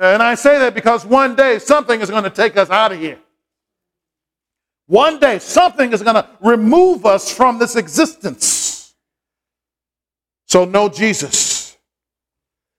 And 0.00 0.22
I 0.22 0.34
say 0.34 0.58
that 0.58 0.74
because 0.74 1.06
one 1.06 1.36
day 1.36 1.58
something 1.58 2.00
is 2.00 2.10
going 2.10 2.24
to 2.24 2.30
take 2.30 2.56
us 2.56 2.68
out 2.68 2.92
of 2.92 2.98
here. 2.98 3.18
One 4.86 5.18
day 5.18 5.38
something 5.38 5.92
is 5.92 6.02
going 6.02 6.16
to 6.16 6.28
remove 6.40 7.06
us 7.06 7.32
from 7.32 7.58
this 7.58 7.76
existence. 7.76 8.94
So 10.46 10.64
know 10.64 10.88
Jesus. 10.88 11.76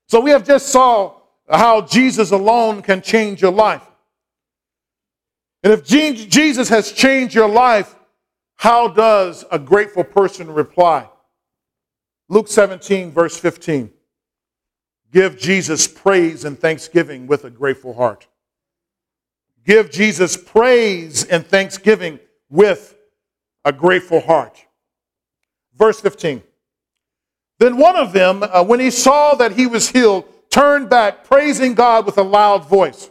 So 0.08 0.20
we 0.20 0.30
have 0.30 0.44
just 0.46 0.68
saw 0.68 1.14
how 1.48 1.82
Jesus 1.82 2.30
alone 2.30 2.82
can 2.82 3.02
change 3.02 3.42
your 3.42 3.52
life. 3.52 3.87
And 5.62 5.72
if 5.72 5.84
Jesus 5.84 6.68
has 6.68 6.92
changed 6.92 7.34
your 7.34 7.48
life, 7.48 7.96
how 8.56 8.88
does 8.88 9.44
a 9.50 9.58
grateful 9.58 10.04
person 10.04 10.52
reply? 10.52 11.08
Luke 12.28 12.48
17, 12.48 13.10
verse 13.12 13.36
15. 13.36 13.90
Give 15.12 15.38
Jesus 15.38 15.88
praise 15.88 16.44
and 16.44 16.58
thanksgiving 16.58 17.26
with 17.26 17.44
a 17.44 17.50
grateful 17.50 17.94
heart. 17.94 18.26
Give 19.64 19.90
Jesus 19.90 20.36
praise 20.36 21.24
and 21.24 21.46
thanksgiving 21.46 22.20
with 22.50 22.96
a 23.64 23.72
grateful 23.72 24.20
heart. 24.20 24.64
Verse 25.76 26.00
15. 26.00 26.42
Then 27.58 27.76
one 27.76 27.96
of 27.96 28.12
them, 28.12 28.42
uh, 28.42 28.64
when 28.64 28.80
he 28.80 28.90
saw 28.90 29.34
that 29.34 29.52
he 29.52 29.66
was 29.66 29.90
healed, 29.90 30.24
turned 30.50 30.88
back, 30.88 31.24
praising 31.24 31.74
God 31.74 32.06
with 32.06 32.18
a 32.18 32.22
loud 32.22 32.68
voice. 32.68 33.10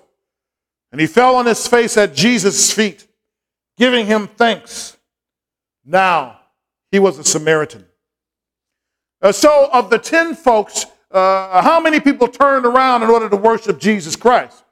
And 0.92 1.02
he 1.02 1.08
fell 1.08 1.36
on 1.36 1.46
his 1.46 1.68
face 1.68 1.98
at 1.98 2.16
Jesus' 2.16 2.72
feet, 2.72 3.08
giving 3.78 4.06
him 4.06 4.28
thanks. 4.28 4.98
Now, 5.86 6.40
he 6.92 7.00
was 7.00 7.20
a 7.20 7.24
Samaritan. 7.24 7.86
Uh, 9.22 9.32
so, 9.32 9.70
of 9.72 9.90
the 9.90 9.98
10 9.98 10.36
folks, 10.36 10.86
uh, 11.12 11.62
how 11.62 11.80
many 11.80 12.00
people 12.00 12.28
turned 12.28 12.66
around 12.66 13.04
in 13.04 13.10
order 13.10 13.30
to 13.30 13.36
worship 13.36 13.80
Jesus 13.80 14.16
Christ? 14.16 14.64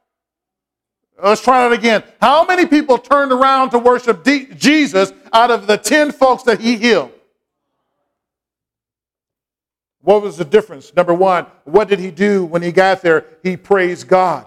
Let's 1.22 1.42
try 1.42 1.68
that 1.68 1.78
again. 1.78 2.04
How 2.22 2.46
many 2.46 2.66
people 2.66 2.98
turned 2.98 3.32
around 3.32 3.70
to 3.72 3.80
worship 3.80 4.24
D- 4.24 4.48
Jesus 4.56 5.14
out 5.32 5.50
of 5.50 5.66
the 5.66 5.78
10 5.78 6.12
folks 6.12 6.44
that 6.44 6.60
he 6.60 6.76
healed? 6.76 7.12
What 10.02 10.22
was 10.22 10.38
the 10.38 10.46
difference? 10.46 10.94
Number 10.96 11.14
one, 11.14 11.48
what 11.64 11.88
did 11.88 12.00
he 12.00 12.12
do 12.12 12.46
when 12.46 12.62
he 12.62 12.72
got 12.72 13.02
there? 13.02 13.26
He 13.42 13.58
praised 13.58 14.08
God. 14.08 14.46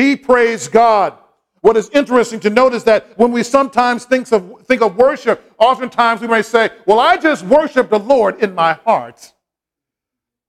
He 0.00 0.16
praised 0.16 0.72
God. 0.72 1.12
What 1.60 1.76
is 1.76 1.90
interesting 1.90 2.40
to 2.40 2.50
note 2.50 2.72
is 2.72 2.84
that 2.84 3.18
when 3.18 3.32
we 3.32 3.42
sometimes 3.42 4.06
think 4.06 4.32
of, 4.32 4.62
think 4.64 4.80
of 4.80 4.96
worship, 4.96 5.52
oftentimes 5.58 6.22
we 6.22 6.26
may 6.26 6.40
say, 6.40 6.70
Well, 6.86 6.98
I 6.98 7.18
just 7.18 7.44
worship 7.44 7.90
the 7.90 7.98
Lord 7.98 8.42
in 8.42 8.54
my 8.54 8.72
heart. 8.72 9.32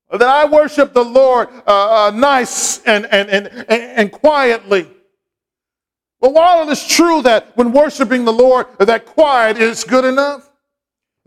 that 0.09 0.21
I 0.21 0.45
worship 0.45 0.93
the 0.93 1.03
Lord 1.03 1.49
uh, 1.67 2.07
uh, 2.07 2.11
nice 2.11 2.81
and, 2.83 3.05
and, 3.07 3.29
and, 3.29 3.67
and 3.69 4.11
quietly. 4.11 4.87
But 6.21 6.33
while 6.33 6.65
it 6.65 6.71
is 6.71 6.87
true 6.87 7.21
that 7.23 7.57
when 7.57 7.73
worshiping 7.73 8.23
the 8.23 8.31
Lord, 8.31 8.67
that 8.79 9.05
quiet 9.05 9.57
is 9.57 9.83
good 9.83 10.05
enough, 10.05 10.49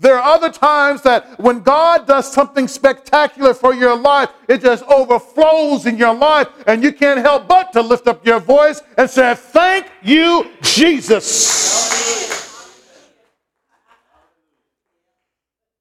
there 0.04 0.18
are 0.18 0.34
other 0.34 0.50
times 0.50 1.00
that 1.00 1.40
when 1.40 1.60
God 1.60 2.06
does 2.06 2.30
something 2.30 2.68
spectacular 2.68 3.54
for 3.54 3.72
your 3.72 3.96
life, 3.96 4.28
it 4.46 4.60
just 4.60 4.84
overflows 4.84 5.86
in 5.86 5.96
your 5.96 6.12
life, 6.12 6.46
and 6.66 6.82
you 6.82 6.92
can't 6.92 7.20
help 7.20 7.48
but 7.48 7.72
to 7.72 7.80
lift 7.80 8.06
up 8.06 8.26
your 8.26 8.38
voice 8.38 8.82
and 8.98 9.08
say, 9.08 9.34
Thank 9.34 9.86
you, 10.02 10.50
Jesus. 10.60 11.64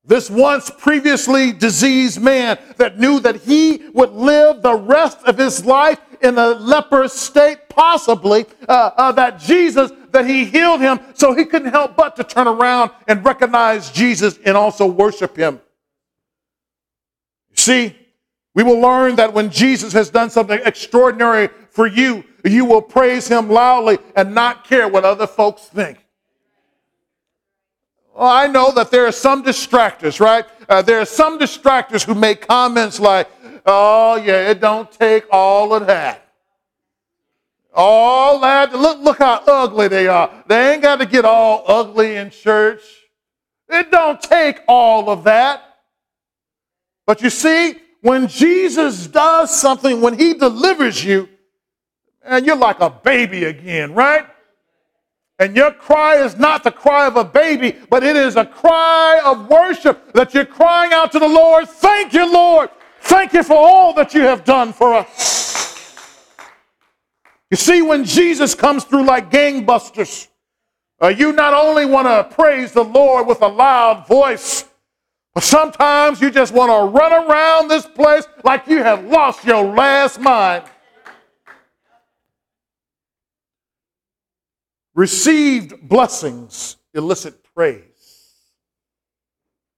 This 0.06 0.30
once 0.30 0.70
previously 0.70 1.52
diseased 1.52 2.22
man 2.22 2.58
that 2.78 2.98
knew 2.98 3.20
that 3.20 3.42
he 3.42 3.90
would 3.94 4.12
live 4.12 4.62
the 4.62 4.76
rest 4.76 5.18
of 5.26 5.38
his 5.38 5.66
life 5.66 6.00
in 6.22 6.38
a 6.38 6.52
leper 6.52 7.10
state, 7.10 7.68
possibly, 7.68 8.46
uh, 8.70 8.92
uh, 8.96 9.12
that 9.12 9.40
Jesus, 9.40 9.92
that 10.14 10.26
he 10.26 10.46
healed 10.46 10.80
him, 10.80 11.00
so 11.14 11.34
he 11.34 11.44
couldn't 11.46 11.72
help 11.72 11.96
but 11.96 12.16
to 12.16 12.24
turn 12.24 12.48
around 12.48 12.92
and 13.08 13.26
recognize 13.26 13.92
Jesus 13.92 14.40
and 14.46 14.56
also 14.56 14.86
worship 14.86 15.36
him. 15.36 15.60
See, 17.56 17.96
we 18.56 18.64
will 18.64 18.80
learn 18.80 19.16
that 19.18 19.34
when 19.34 19.50
Jesus 19.50 19.94
has 19.94 20.10
done 20.10 20.30
something 20.30 20.60
extraordinary 20.64 21.50
for 21.70 21.88
you, 21.88 22.24
you 22.46 22.66
will 22.66 22.82
praise 22.82 23.28
him 23.28 23.50
loudly 23.50 23.98
and 24.16 24.34
not 24.34 24.64
care 24.64 24.88
what 24.88 25.04
other 25.04 25.28
folks 25.28 25.64
think. 25.64 25.98
Well, 28.16 28.28
I 28.28 28.48
know 28.48 28.72
that 28.74 28.92
there 28.92 29.08
are 29.08 29.12
some 29.12 29.44
distractors, 29.44 30.20
right? 30.20 30.46
Uh, 30.70 30.84
there 30.84 31.00
are 31.00 31.06
some 31.06 31.40
distractors 31.40 32.06
who 32.06 32.14
make 32.14 32.48
comments 32.48 33.00
like, 33.00 33.28
oh, 33.66 34.18
yeah, 34.18 34.52
it 34.52 34.60
don't 34.60 34.92
take 34.92 35.26
all 35.32 35.74
of 35.74 35.88
that. 35.88 36.23
All 37.74 38.40
that, 38.42 38.74
look, 38.74 39.00
look 39.00 39.18
how 39.18 39.42
ugly 39.48 39.88
they 39.88 40.08
are. 40.08 40.32
They 40.48 40.74
ain't 40.74 40.82
got 40.82 40.98
to 40.98 41.06
get 41.06 41.26
all 41.26 41.64
ugly 41.68 42.16
in 42.16 42.30
church. 42.30 42.82
It 43.68 43.90
don't 43.90 44.22
take 44.22 44.60
all 44.68 45.10
of 45.10 45.24
that. 45.24 45.64
But 47.08 47.22
you 47.22 47.30
see, 47.30 47.76
when 48.02 48.28
Jesus 48.28 49.08
does 49.08 49.50
something, 49.50 50.02
when 50.02 50.18
he 50.18 50.34
delivers 50.34 51.04
you, 51.04 51.30
and 52.24 52.46
you're 52.46 52.56
like 52.56 52.80
a 52.80 52.90
baby 52.90 53.46
again, 53.46 53.94
right? 53.94 54.26
And 55.40 55.56
your 55.56 55.72
cry 55.72 56.18
is 56.24 56.38
not 56.38 56.64
the 56.64 56.72
cry 56.72 57.08
of 57.08 57.18
a 57.18 57.24
baby, 57.24 57.76
but 57.90 58.04
it 58.04 58.16
is 58.16 58.36
a 58.36 58.46
cry 58.46 59.22
of 59.26 59.50
worship 59.50 60.14
that 60.14 60.34
you're 60.34 60.46
crying 60.46 60.94
out 60.94 61.12
to 61.14 61.20
the 61.20 61.28
Lord. 61.28 61.68
Thank 61.68 62.14
you, 62.14 62.32
Lord. 62.32 62.70
Thank 63.02 63.34
you 63.34 63.44
for 63.44 63.58
all 63.58 63.94
that 63.96 64.14
you 64.14 64.22
have 64.22 64.46
done 64.46 64.72
for 64.72 64.94
us. 64.94 65.43
You 67.52 67.58
see, 67.58 67.82
when 67.82 68.04
Jesus 68.04 68.56
comes 68.56 68.84
through 68.84 69.06
like 69.06 69.30
gangbusters, 69.30 70.28
uh, 71.02 71.08
you 71.10 71.34
not 71.34 71.54
only 71.54 71.86
want 71.86 72.08
to 72.08 72.36
praise 72.36 72.72
the 72.72 72.84
Lord 72.84 73.28
with 73.28 73.42
a 73.42 73.48
loud 73.48 74.08
voice, 74.08 74.66
but 75.34 75.44
sometimes 75.44 76.22
you 76.22 76.32
just 76.32 76.54
want 76.54 76.72
to 76.72 76.98
run 76.98 77.12
around 77.12 77.68
this 77.68 77.86
place 77.86 78.26
like 78.44 78.68
you 78.68 78.78
have 78.78 79.06
lost 79.06 79.44
your 79.44 79.64
last 79.64 80.20
mind. 80.20 80.64
Received 84.96 85.88
blessings 85.88 86.78
elicit 86.94 87.44
praise. 87.56 87.93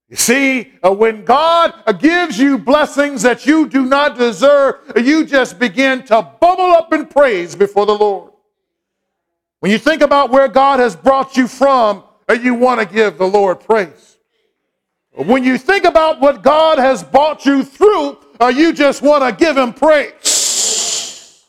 You 0.08 0.16
see, 0.16 0.72
uh, 0.84 0.92
when 0.92 1.24
God 1.24 1.74
uh, 1.84 1.92
gives 1.92 2.38
you 2.38 2.58
blessings 2.58 3.22
that 3.22 3.44
you 3.44 3.68
do 3.68 3.84
not 3.84 4.16
deserve, 4.16 4.92
you 4.96 5.24
just 5.24 5.58
begin 5.58 6.04
to 6.04 6.22
bubble 6.40 6.72
up 6.72 6.92
in 6.92 7.06
praise 7.06 7.56
before 7.56 7.86
the 7.86 7.94
Lord. 7.94 8.32
When 9.60 9.72
you 9.72 9.78
think 9.78 10.02
about 10.02 10.30
where 10.30 10.46
God 10.46 10.78
has 10.78 10.94
brought 10.94 11.36
you 11.36 11.48
from, 11.48 12.04
uh, 12.28 12.34
you 12.34 12.54
want 12.54 12.80
to 12.80 12.86
give 12.86 13.18
the 13.18 13.26
Lord 13.26 13.60
praise. 13.60 14.16
When 15.12 15.42
you 15.42 15.58
think 15.58 15.84
about 15.84 16.20
what 16.20 16.42
God 16.42 16.78
has 16.78 17.02
brought 17.02 17.44
you 17.46 17.64
through, 17.64 18.18
you 18.54 18.72
just 18.72 19.02
want 19.02 19.24
to 19.24 19.44
give 19.44 19.56
Him 19.56 19.72
praise. 19.72 21.42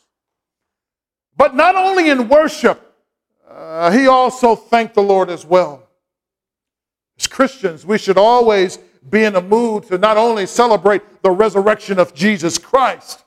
But 1.36 1.54
not 1.54 1.76
only 1.76 2.10
in 2.10 2.28
worship, 2.28 2.82
uh, 3.48 3.90
he 3.90 4.06
also 4.08 4.56
thanked 4.56 4.94
the 4.94 5.02
Lord 5.02 5.30
as 5.30 5.46
well. 5.46 5.87
As 7.18 7.26
Christians, 7.26 7.84
we 7.84 7.98
should 7.98 8.18
always 8.18 8.78
be 9.10 9.24
in 9.24 9.36
a 9.36 9.40
mood 9.40 9.84
to 9.84 9.98
not 9.98 10.16
only 10.16 10.46
celebrate 10.46 11.22
the 11.22 11.30
resurrection 11.30 11.98
of 11.98 12.14
Jesus 12.14 12.58
Christ, 12.58 13.24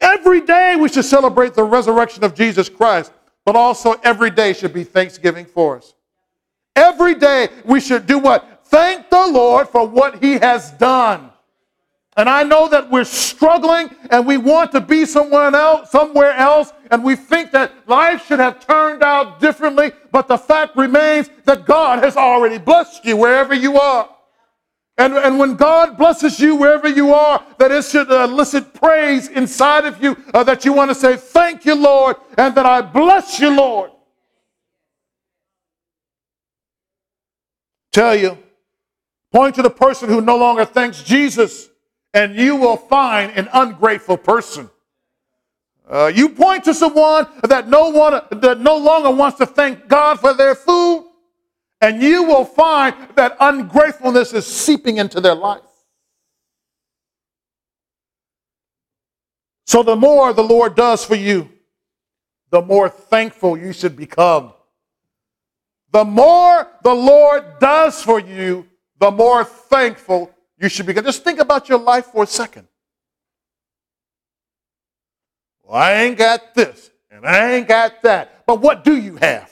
every 0.00 0.40
day 0.40 0.76
we 0.76 0.88
should 0.88 1.04
celebrate 1.04 1.54
the 1.54 1.64
resurrection 1.64 2.24
of 2.24 2.34
Jesus 2.34 2.68
Christ, 2.68 3.12
but 3.44 3.56
also 3.56 3.92
every 4.04 4.30
day 4.30 4.52
should 4.52 4.72
be 4.72 4.84
Thanksgiving 4.84 5.44
for 5.44 5.76
us. 5.76 5.94
Every 6.76 7.14
day 7.14 7.48
we 7.64 7.80
should 7.80 8.06
do 8.06 8.18
what? 8.18 8.62
Thank 8.64 9.10
the 9.10 9.26
Lord 9.26 9.68
for 9.68 9.86
what 9.86 10.22
He 10.22 10.34
has 10.34 10.70
done. 10.72 11.30
And 12.16 12.28
I 12.28 12.44
know 12.44 12.68
that 12.68 12.90
we're 12.90 13.04
struggling 13.04 13.90
and 14.10 14.24
we 14.24 14.36
want 14.36 14.70
to 14.72 14.80
be 14.80 15.04
someone 15.04 15.54
else, 15.54 15.90
somewhere 15.90 16.32
else, 16.32 16.72
and 16.90 17.02
we 17.02 17.16
think 17.16 17.50
that 17.52 17.72
life 17.88 18.26
should 18.26 18.38
have 18.38 18.64
turned 18.64 19.02
out 19.02 19.40
differently, 19.40 19.90
but 20.12 20.28
the 20.28 20.38
fact 20.38 20.76
remains 20.76 21.28
that 21.44 21.66
God 21.66 22.04
has 22.04 22.16
already 22.16 22.58
blessed 22.58 23.04
you 23.04 23.16
wherever 23.16 23.52
you 23.52 23.80
are. 23.80 24.08
And, 24.96 25.14
and 25.14 25.40
when 25.40 25.56
God 25.56 25.98
blesses 25.98 26.38
you 26.38 26.54
wherever 26.54 26.88
you 26.88 27.12
are, 27.12 27.44
that 27.58 27.72
it 27.72 27.84
should 27.84 28.08
elicit 28.08 28.74
praise 28.74 29.26
inside 29.26 29.84
of 29.84 30.00
you, 30.00 30.16
uh, 30.32 30.44
that 30.44 30.64
you 30.64 30.72
want 30.72 30.92
to 30.92 30.94
say, 30.94 31.16
Thank 31.16 31.64
you, 31.64 31.74
Lord, 31.74 32.14
and 32.38 32.54
that 32.54 32.64
I 32.64 32.80
bless 32.80 33.40
you, 33.40 33.50
Lord. 33.56 33.90
Tell 37.90 38.14
you, 38.14 38.38
point 39.32 39.56
to 39.56 39.62
the 39.62 39.70
person 39.70 40.08
who 40.08 40.20
no 40.20 40.36
longer 40.36 40.64
thanks 40.64 41.02
Jesus 41.02 41.70
and 42.14 42.36
you 42.36 42.56
will 42.56 42.76
find 42.76 43.32
an 43.32 43.48
ungrateful 43.52 44.16
person. 44.16 44.70
Uh, 45.86 46.10
you 46.14 46.30
point 46.30 46.64
to 46.64 46.72
someone 46.72 47.26
that 47.42 47.68
no 47.68 47.90
one 47.90 48.22
that 48.30 48.60
no 48.60 48.78
longer 48.78 49.10
wants 49.10 49.36
to 49.36 49.44
thank 49.44 49.86
God 49.88 50.18
for 50.18 50.32
their 50.32 50.54
food, 50.54 51.06
and 51.82 52.00
you 52.00 52.22
will 52.22 52.46
find 52.46 52.94
that 53.16 53.36
ungratefulness 53.38 54.32
is 54.32 54.46
seeping 54.46 54.96
into 54.96 55.20
their 55.20 55.34
life. 55.34 55.60
So 59.66 59.82
the 59.82 59.96
more 59.96 60.32
the 60.32 60.42
Lord 60.42 60.74
does 60.74 61.04
for 61.04 61.16
you, 61.16 61.50
the 62.50 62.62
more 62.62 62.88
thankful 62.88 63.58
you 63.58 63.72
should 63.72 63.96
become. 63.96 64.54
The 65.92 66.04
more 66.04 66.68
the 66.82 66.94
Lord 66.94 67.58
does 67.60 68.02
for 68.02 68.18
you, 68.18 68.66
the 68.98 69.10
more 69.10 69.44
thankful 69.44 70.33
you 70.64 70.70
should 70.70 70.86
begin. 70.86 71.04
Just 71.04 71.22
think 71.22 71.38
about 71.38 71.68
your 71.68 71.78
life 71.78 72.06
for 72.06 72.24
a 72.24 72.26
second. 72.26 72.66
Well, 75.62 75.76
I 75.80 75.92
ain't 75.92 76.18
got 76.18 76.54
this 76.54 76.90
and 77.10 77.26
I 77.26 77.52
ain't 77.52 77.68
got 77.68 78.02
that. 78.02 78.46
But 78.46 78.60
what 78.60 78.82
do 78.82 78.96
you 78.96 79.16
have? 79.16 79.50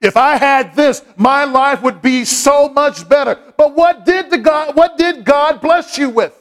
If 0.00 0.16
I 0.16 0.36
had 0.36 0.74
this, 0.74 1.02
my 1.16 1.44
life 1.44 1.82
would 1.82 2.02
be 2.02 2.24
so 2.24 2.68
much 2.68 3.08
better. 3.08 3.38
But 3.56 3.74
what 3.74 4.04
did 4.04 4.28
the 4.30 4.38
God 4.38 4.76
what 4.76 4.98
did 4.98 5.24
God 5.24 5.60
bless 5.60 5.96
you 5.96 6.10
with? 6.10 6.34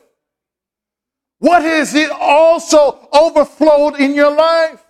What 1.37 1.61
has 1.61 1.93
it 1.93 2.09
also 2.11 3.07
overflowed 3.13 3.99
in 3.99 4.15
your 4.15 4.35
life? 4.35 4.83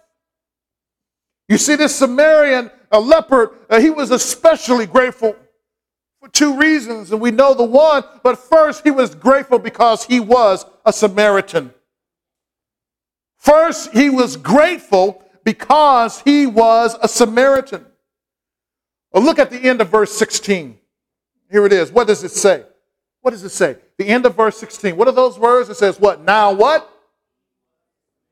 You 1.49 1.57
see, 1.57 1.75
this 1.75 1.95
Samaritan, 1.95 2.71
a 2.91 2.99
leper, 2.99 3.53
uh, 3.69 3.79
he 3.79 3.89
was 3.89 4.11
especially 4.11 4.85
grateful 4.85 5.35
for 6.25 6.31
two 6.31 6.57
reasons, 6.57 7.11
and 7.11 7.21
we 7.21 7.29
know 7.29 7.53
the 7.53 7.63
one, 7.63 8.03
but 8.23 8.39
first, 8.39 8.83
he 8.83 8.89
was 8.89 9.13
grateful 9.13 9.59
because 9.59 10.05
he 10.05 10.19
was 10.19 10.65
a 10.83 10.91
Samaritan. 10.91 11.71
First, 13.38 13.93
he 13.93 14.09
was 14.09 14.35
grateful 14.35 15.23
because 15.43 16.21
he 16.21 16.47
was 16.47 16.97
a 16.99 17.07
Samaritan. 17.07 17.85
Well, 19.11 19.21
look 19.21 19.38
at 19.38 19.51
the 19.51 19.59
end 19.59 19.81
of 19.81 19.89
verse 19.89 20.11
16. 20.13 20.79
Here 21.51 21.65
it 21.67 21.71
is. 21.71 21.91
What 21.91 22.07
does 22.07 22.23
it 22.23 22.31
say? 22.31 22.63
What 23.21 23.31
does 23.31 23.43
it 23.43 23.49
say? 23.49 23.77
The 23.99 24.07
end 24.07 24.25
of 24.25 24.35
verse 24.35 24.57
16. 24.57 24.97
What 24.97 25.07
are 25.07 25.11
those 25.11 25.38
words? 25.38 25.69
It 25.69 25.75
says, 25.75 25.99
What? 25.99 26.23
Now 26.23 26.51
what? 26.51 26.91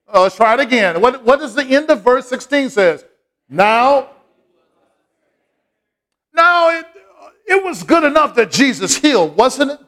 Oh, 0.08 0.23
let's 0.23 0.36
try 0.36 0.56
it 0.56 0.60
again. 0.60 0.99
What, 0.99 1.23
what 1.23 1.39
does 1.39 1.53
the 1.53 1.63
end 1.63 1.91
of 1.91 2.03
verse 2.03 2.27
16 2.27 2.71
says? 2.71 3.06
Now. 3.47 4.10
Now, 6.34 6.79
it, 6.79 6.88
it 7.45 7.63
was 7.63 7.84
good 7.84 8.03
enough 8.03 8.36
that 8.36 8.51
Jesus 8.51 8.97
healed, 8.97 9.36
wasn't 9.36 9.71
it? 9.71 9.79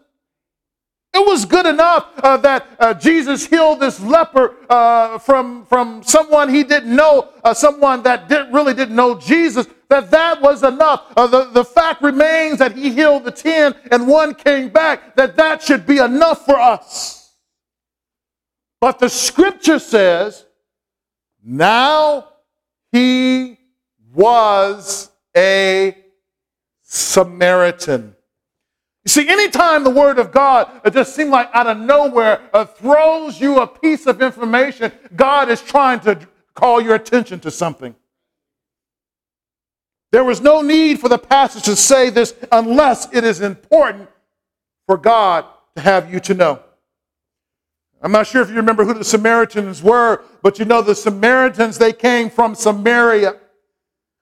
It 1.15 1.25
was 1.25 1.45
good 1.45 1.65
enough 1.65 2.09
uh, 2.17 2.35
that 2.37 2.67
uh, 2.77 2.93
Jesus 2.93 3.45
healed 3.47 3.79
this 3.79 4.01
leper 4.01 4.53
uh, 4.69 5.17
from, 5.19 5.65
from 5.65 6.03
someone 6.03 6.49
he 6.49 6.65
didn't 6.65 6.93
know, 6.93 7.29
uh, 7.41 7.53
someone 7.53 8.03
that 8.03 8.27
didn't, 8.27 8.51
really 8.51 8.73
didn't 8.73 8.97
know 8.97 9.17
Jesus, 9.17 9.65
that 9.87 10.11
that 10.11 10.41
was 10.41 10.63
enough. 10.63 11.05
Uh, 11.15 11.25
the, 11.25 11.45
the 11.45 11.63
fact 11.63 12.01
remains 12.01 12.59
that 12.59 12.75
he 12.75 12.91
healed 12.91 13.23
the 13.23 13.31
10 13.31 13.75
and 13.91 14.05
one 14.09 14.35
came 14.35 14.67
back, 14.67 15.15
that 15.15 15.37
that 15.37 15.61
should 15.61 15.85
be 15.87 15.99
enough 15.99 16.43
for 16.43 16.59
us. 16.59 17.31
But 18.81 18.99
the 18.99 19.07
scripture 19.07 19.79
says, 19.79 20.45
now 21.41 22.27
he 22.91 23.57
was 24.13 25.09
a 25.35 25.95
Samaritan. 26.95 28.15
You 29.03 29.09
see, 29.09 29.29
anytime 29.29 29.83
the 29.83 29.89
Word 29.89 30.17
of 30.17 30.31
God 30.31 30.81
just 30.91 31.15
seems 31.15 31.29
like 31.29 31.49
out 31.53 31.67
of 31.67 31.77
nowhere 31.77 32.41
uh, 32.53 32.65
throws 32.65 33.39
you 33.39 33.59
a 33.59 33.67
piece 33.67 34.07
of 34.07 34.21
information, 34.21 34.91
God 35.15 35.49
is 35.49 35.61
trying 35.61 35.99
to 36.01 36.27
call 36.55 36.81
your 36.81 36.95
attention 36.95 37.39
to 37.41 37.51
something. 37.51 37.95
There 40.11 40.23
was 40.23 40.41
no 40.41 40.61
need 40.61 40.99
for 40.99 41.09
the 41.09 41.17
passage 41.17 41.63
to 41.63 41.75
say 41.75 42.09
this 42.09 42.33
unless 42.51 43.13
it 43.13 43.23
is 43.23 43.41
important 43.41 44.09
for 44.87 44.97
God 44.97 45.45
to 45.75 45.81
have 45.81 46.11
you 46.11 46.19
to 46.21 46.33
know. 46.33 46.61
I'm 48.01 48.11
not 48.11 48.27
sure 48.27 48.41
if 48.41 48.49
you 48.49 48.55
remember 48.55 48.85
who 48.85 48.93
the 48.93 49.03
Samaritans 49.03 49.83
were, 49.83 50.23
but 50.41 50.59
you 50.59 50.65
know 50.65 50.81
the 50.81 50.95
Samaritans, 50.95 51.77
they 51.77 51.91
came 51.91 52.29
from 52.29 52.55
Samaria. 52.55 53.35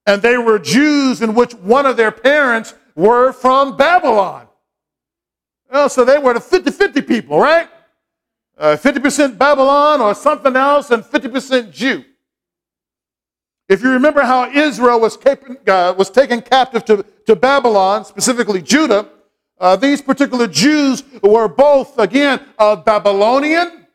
And 0.05 0.21
they 0.21 0.37
were 0.37 0.59
Jews 0.59 1.21
in 1.21 1.33
which 1.33 1.53
one 1.53 1.85
of 1.85 1.97
their 1.97 2.11
parents 2.11 2.73
were 2.95 3.31
from 3.31 3.77
Babylon. 3.77 4.47
Well, 5.71 5.89
so 5.89 6.05
they 6.05 6.19
were 6.19 6.33
the 6.33 6.41
50 6.41 6.71
50 6.71 7.01
people, 7.01 7.39
right? 7.39 7.67
Uh, 8.57 8.77
50% 8.79 9.37
Babylon 9.37 9.99
or 9.99 10.13
something 10.13 10.55
else, 10.55 10.91
and 10.91 11.03
50% 11.03 11.71
Jew. 11.71 12.05
If 13.67 13.81
you 13.81 13.89
remember 13.91 14.21
how 14.21 14.51
Israel 14.51 14.99
was, 14.99 15.17
uh, 15.25 15.95
was 15.97 16.09
taken 16.11 16.41
captive 16.41 16.85
to, 16.85 17.03
to 17.25 17.35
Babylon, 17.35 18.05
specifically 18.05 18.61
Judah, 18.61 19.09
uh, 19.59 19.75
these 19.75 20.01
particular 20.01 20.47
Jews 20.47 21.03
were 21.23 21.47
both, 21.47 21.97
again, 21.97 22.45
of 22.59 22.85
Babylonian 22.85 23.87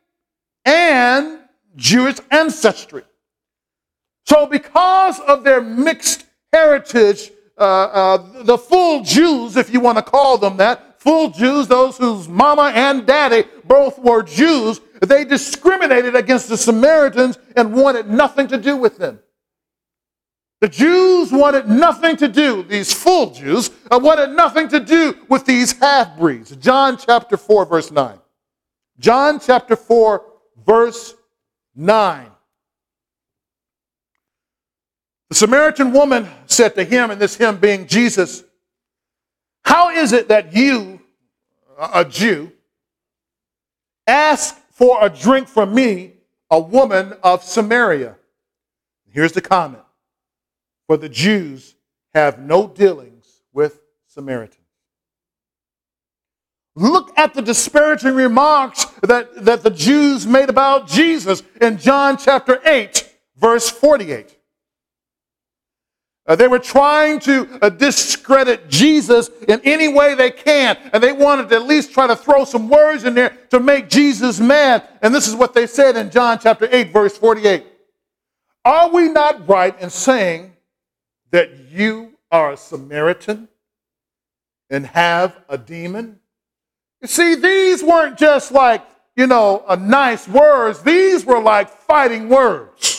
and 0.64 1.40
Jewish 1.77 2.16
ancestry. 2.31 3.05
So, 4.29 4.47
because 4.47 5.21
of 5.21 5.43
their 5.43 5.62
mixed 5.62 6.27
heritage, 6.53 7.31
uh, 7.57 7.62
uh, 7.62 8.43
the 8.43 8.59
full 8.59 9.03
Jews, 9.03 9.57
if 9.57 9.73
you 9.73 9.81
want 9.81 9.97
to 9.97 10.03
call 10.03 10.37
them 10.37 10.59
that, 10.59 11.01
full 11.01 11.31
Jews, 11.31 11.67
those 11.67 11.97
whose 11.97 12.29
mama 12.29 12.71
and 12.75 13.07
daddy 13.07 13.49
both 13.64 13.99
were 13.99 14.23
Jews, 14.23 14.83
they 15.01 15.25
discriminated 15.25 16.14
against 16.14 16.51
the 16.51 16.59
Samaritans 16.59 17.38
and 17.57 17.73
wanted 17.73 18.11
nothing 18.11 18.49
to 18.49 18.59
do 18.59 18.77
with 18.77 18.99
them. 18.99 19.19
The 20.61 20.69
Jews 20.69 21.33
wanted 21.33 21.67
nothing 21.67 22.19
to 22.19 22.29
do, 22.29 22.62
these 22.64 22.93
full 22.93 23.31
Jews, 23.31 23.71
uh, 23.91 23.99
wanted 23.99 24.37
nothing 24.37 24.69
to 24.69 24.81
do 24.81 25.17
with 25.31 25.47
these 25.47 25.73
half 25.73 26.19
breeds. 26.19 26.55
John 26.57 26.99
chapter 26.99 27.38
4, 27.38 27.64
verse 27.64 27.91
9. 27.91 28.19
John 28.99 29.41
chapter 29.41 29.75
4, 29.75 30.23
verse 30.67 31.14
9. 31.75 32.31
The 35.29 35.35
Samaritan 35.35 35.93
woman 35.93 36.27
said 36.47 36.75
to 36.77 36.85
him, 36.85 37.11
and 37.11 37.21
this 37.21 37.37
him 37.37 37.59
being 37.59 37.87
Jesus, 37.87 38.45
how 39.62 39.91
is 39.91 40.12
it 40.12 40.29
that 40.29 40.55
you, 40.55 41.01
a 41.79 42.05
Jew, 42.05 42.53
ask 44.07 44.57
for 44.71 45.05
a 45.05 45.11
drink 45.11 45.49
from 45.49 45.75
me, 45.75 46.14
a 46.51 46.59
woman 46.59 47.12
of 47.23 47.45
Samaria? 47.45 48.17
Here's 49.11 49.33
the 49.33 49.43
comment 49.43 49.85
For 50.87 50.97
the 50.97 51.09
Jews 51.09 51.75
have 52.14 52.38
no 52.38 52.67
dealings 52.67 53.43
with 53.53 53.81
Samaritans. 54.07 54.55
Look 56.75 57.12
at 57.19 57.35
the 57.35 57.43
disparaging 57.43 58.14
remarks 58.14 58.87
that, 59.03 59.45
that 59.45 59.62
the 59.62 59.71
Jews 59.71 60.27
made 60.27 60.49
about 60.49 60.87
Jesus 60.87 61.43
in 61.61 61.77
John 61.77 62.17
chapter 62.17 62.61
8, 62.64 63.14
verse 63.37 63.69
48. 63.69 64.38
Uh, 66.29 66.37
they 66.37 66.47
were 66.47 66.59
trying 66.59 67.19
to 67.19 67.49
uh, 67.62 67.71
discredit 67.71 68.69
Jesus 68.69 69.31
in 69.49 69.62
any 69.64 69.88
way 69.88 70.14
they 70.14 70.31
can, 70.31 70.77
and 70.93 71.03
they 71.03 71.12
wanted 71.12 71.49
to 71.49 71.57
at 71.57 71.62
least 71.62 71.91
try 71.91 72.07
to 72.07 72.14
throw 72.14 72.45
some 72.45 72.69
words 72.69 73.05
in 73.05 73.14
there 73.14 73.31
to 73.49 73.59
make 73.59 73.88
Jesus 73.88 74.38
mad. 74.38 74.87
And 75.01 75.14
this 75.14 75.27
is 75.27 75.35
what 75.35 75.55
they 75.55 75.67
said 75.67 75.97
in 75.97 76.11
John 76.11 76.38
chapter 76.38 76.69
8, 76.71 76.93
verse 76.93 77.17
48. 77.17 77.64
Are 78.62 78.91
we 78.91 79.09
not 79.09 79.49
right 79.49 79.81
in 79.81 79.88
saying 79.88 80.53
that 81.31 81.51
you 81.71 82.12
are 82.31 82.53
a 82.53 82.57
Samaritan 82.59 83.49
and 84.69 84.85
have 84.85 85.35
a 85.49 85.57
demon? 85.57 86.21
You 87.01 87.09
see, 87.09 87.37
these 87.37 87.83
weren't 87.83 88.19
just 88.19 88.53
like, 88.53 88.85
you 89.17 89.27
know, 89.27 89.64
a 89.67 89.77
nice 89.77 90.29
words. 90.29 90.83
These 90.83 91.25
were 91.25 91.41
like 91.41 91.71
fighting 91.71 92.29
words. 92.29 92.98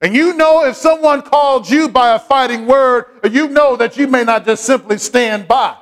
And 0.00 0.14
you 0.14 0.34
know 0.34 0.64
if 0.64 0.76
someone 0.76 1.22
called 1.22 1.68
you 1.68 1.88
by 1.88 2.14
a 2.14 2.18
fighting 2.18 2.66
word, 2.66 3.06
you 3.30 3.48
know 3.48 3.76
that 3.76 3.96
you 3.96 4.06
may 4.06 4.22
not 4.22 4.44
just 4.44 4.64
simply 4.64 4.98
stand 4.98 5.48
by. 5.48 5.76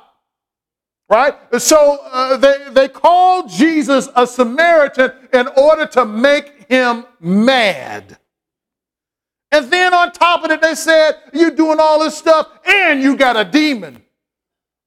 Right? 1.09 1.35
So 1.59 1.99
uh, 2.11 2.37
they, 2.37 2.69
they 2.73 2.89
called 2.89 3.51
Jesus 3.51 4.09
a 4.17 4.27
Samaritan 4.27 5.13
in 5.33 5.49
order 5.57 5.87
to 5.89 6.05
make 6.05 6.69
him 6.69 7.05
mad. 7.21 8.19
And 9.53 9.71
then 9.71 9.95
on 9.95 10.11
top 10.13 10.45
of 10.45 10.51
it, 10.51 10.61
they 10.61 10.75
said, 10.75 11.13
You're 11.33 11.53
doing 11.53 11.79
all 11.79 12.01
this 12.01 12.17
stuff 12.17 12.49
and 12.67 13.01
you 13.01 13.17
got 13.17 13.37
a 13.37 13.45
demon. 13.45 14.03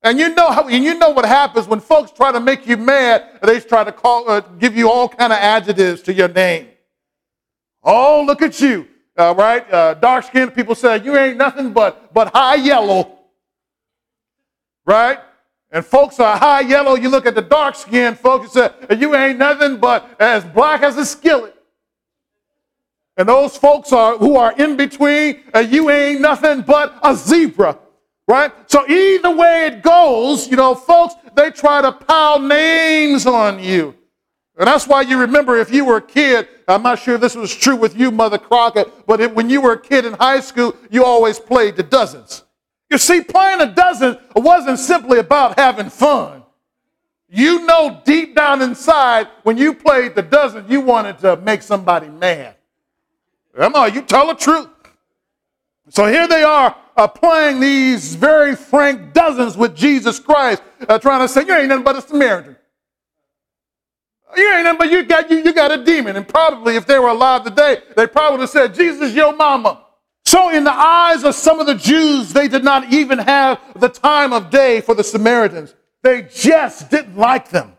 And 0.01 0.19
you 0.19 0.33
know 0.33 0.49
how, 0.49 0.67
and 0.67 0.83
you 0.83 0.97
know 0.97 1.09
what 1.11 1.25
happens 1.25 1.67
when 1.67 1.79
folks 1.79 2.11
try 2.11 2.31
to 2.31 2.39
make 2.39 2.65
you 2.65 2.77
mad, 2.77 3.39
they 3.43 3.59
try 3.59 3.83
to 3.83 3.91
call, 3.91 4.29
uh, 4.29 4.39
give 4.39 4.75
you 4.75 4.89
all 4.89 5.07
kind 5.07 5.31
of 5.31 5.39
adjectives 5.39 6.01
to 6.03 6.13
your 6.13 6.29
name. 6.29 6.67
Oh, 7.83 8.23
look 8.25 8.41
at 8.41 8.59
you 8.59 8.88
uh, 9.19 9.35
right? 9.35 9.71
Uh, 9.71 9.93
dark 9.95 10.23
skinned 10.23 10.55
people 10.55 10.73
say, 10.73 11.03
You 11.03 11.17
ain't 11.17 11.37
nothing 11.37 11.73
but, 11.73 12.13
but 12.13 12.33
high 12.33 12.55
yellow, 12.55 13.19
right? 14.85 15.19
And 15.71 15.85
folks 15.85 16.19
are 16.19 16.37
high 16.37 16.61
yellow. 16.61 16.95
You 16.95 17.09
look 17.09 17.25
at 17.25 17.35
the 17.35 17.41
dark 17.41 17.75
skinned 17.75 18.17
folks 18.17 18.55
and 18.55 18.73
say, 18.89 18.95
You 18.97 19.13
ain't 19.15 19.37
nothing 19.37 19.77
but 19.77 20.09
as 20.19 20.45
black 20.45 20.81
as 20.81 20.97
a 20.97 21.05
skillet. 21.05 21.55
And 23.17 23.27
those 23.27 23.57
folks 23.57 23.91
are 23.91 24.17
who 24.17 24.37
are 24.37 24.53
in 24.53 24.77
between, 24.77 25.43
uh, 25.53 25.59
you 25.59 25.89
ain't 25.89 26.21
nothing 26.21 26.61
but 26.61 26.97
a 27.03 27.13
zebra, 27.13 27.77
right? 28.25 28.53
So 28.71 28.87
either 28.87 29.35
way 29.35 29.67
it 29.67 29.83
goes, 29.83 30.47
you 30.47 30.55
know, 30.55 30.73
folks, 30.73 31.15
they 31.35 31.51
try 31.51 31.81
to 31.81 31.91
pile 31.91 32.39
names 32.39 33.25
on 33.25 33.61
you. 33.61 33.98
And 34.59 34.67
that's 34.67 34.87
why 34.87 35.01
you 35.01 35.17
remember 35.17 35.57
if 35.57 35.71
you 35.71 35.85
were 35.85 35.97
a 35.97 36.01
kid, 36.01 36.49
I'm 36.67 36.83
not 36.83 36.99
sure 36.99 37.17
this 37.17 37.33
was 37.33 37.55
true 37.55 37.77
with 37.77 37.97
you, 37.97 38.11
Mother 38.11 38.37
Crockett, 38.37 39.07
but 39.07 39.21
if, 39.21 39.31
when 39.31 39.49
you 39.49 39.61
were 39.61 39.71
a 39.71 39.81
kid 39.81 40.03
in 40.03 40.11
high 40.13 40.41
school, 40.41 40.75
you 40.91 41.05
always 41.05 41.39
played 41.39 41.77
the 41.77 41.83
dozens. 41.83 42.43
You 42.89 42.97
see, 42.97 43.21
playing 43.21 43.59
the 43.59 43.67
dozens 43.67 44.17
wasn't 44.35 44.79
simply 44.79 45.19
about 45.19 45.57
having 45.57 45.89
fun. 45.89 46.43
You 47.29 47.65
know 47.65 48.01
deep 48.03 48.35
down 48.35 48.61
inside, 48.61 49.29
when 49.43 49.57
you 49.57 49.73
played 49.73 50.13
the 50.13 50.23
dozen, 50.23 50.65
you 50.67 50.81
wanted 50.81 51.19
to 51.19 51.37
make 51.37 51.61
somebody 51.61 52.09
mad. 52.09 52.55
Come 53.55 53.75
on, 53.75 53.93
you 53.93 54.01
tell 54.01 54.27
the 54.27 54.33
truth. 54.33 54.67
So 55.87 56.05
here 56.05 56.27
they 56.27 56.43
are 56.43 56.75
uh, 56.97 57.07
playing 57.07 57.61
these 57.61 58.13
very 58.15 58.57
frank 58.57 59.13
dozens 59.13 59.55
with 59.55 59.73
Jesus 59.73 60.19
Christ, 60.19 60.61
uh, 60.87 60.99
trying 60.99 61.21
to 61.21 61.29
say, 61.29 61.45
You 61.45 61.53
ain't 61.53 61.69
nothing 61.69 61.85
but 61.85 61.95
a 61.95 62.01
Samaritan. 62.01 62.57
You 64.35 64.53
ain't 64.53 64.77
but 64.77 64.91
you 64.91 65.03
got 65.03 65.29
you, 65.29 65.37
you 65.37 65.53
got 65.53 65.71
a 65.71 65.83
demon. 65.83 66.15
And 66.15 66.27
probably 66.27 66.75
if 66.75 66.85
they 66.85 66.99
were 66.99 67.09
alive 67.09 67.43
today, 67.43 67.77
they 67.95 68.07
probably 68.07 68.37
would 68.37 68.41
have 68.41 68.49
said, 68.49 68.75
Jesus, 68.75 69.13
your 69.13 69.35
mama. 69.35 69.83
So 70.25 70.49
in 70.49 70.63
the 70.63 70.73
eyes 70.73 71.23
of 71.23 71.33
some 71.33 71.59
of 71.59 71.65
the 71.65 71.75
Jews, 71.75 72.31
they 72.33 72.47
did 72.47 72.63
not 72.63 72.93
even 72.93 73.17
have 73.17 73.59
the 73.75 73.89
time 73.89 74.31
of 74.31 74.49
day 74.49 74.81
for 74.81 74.93
the 74.93 75.03
Samaritans. 75.03 75.73
They 76.03 76.27
just 76.31 76.91
didn't 76.91 77.17
like 77.17 77.49
them. 77.49 77.75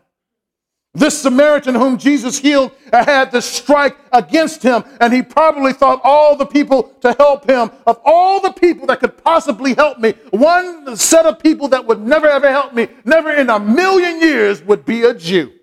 This 0.93 1.21
Samaritan 1.21 1.75
whom 1.75 1.97
Jesus 1.97 2.37
healed 2.37 2.73
had 2.91 3.31
the 3.31 3.41
strike 3.41 3.95
against 4.11 4.61
him, 4.61 4.83
and 4.99 5.13
he 5.13 5.21
probably 5.21 5.71
thought 5.71 6.01
all 6.03 6.35
the 6.35 6.45
people 6.45 6.93
to 6.99 7.13
help 7.13 7.49
him, 7.49 7.71
of 7.87 8.01
all 8.03 8.41
the 8.41 8.51
people 8.51 8.87
that 8.87 8.99
could 8.99 9.17
possibly 9.23 9.73
help 9.73 9.99
me, 9.99 10.11
one 10.31 10.97
set 10.97 11.25
of 11.25 11.39
people 11.39 11.69
that 11.69 11.85
would 11.85 12.01
never 12.01 12.27
ever 12.27 12.49
help 12.49 12.73
me, 12.73 12.89
never 13.05 13.31
in 13.31 13.49
a 13.49 13.57
million 13.57 14.19
years 14.19 14.61
would 14.63 14.85
be 14.85 15.03
a 15.05 15.13
Jew. 15.13 15.53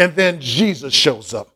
And 0.00 0.14
then 0.14 0.40
Jesus 0.40 0.94
shows 0.94 1.34
up. 1.34 1.54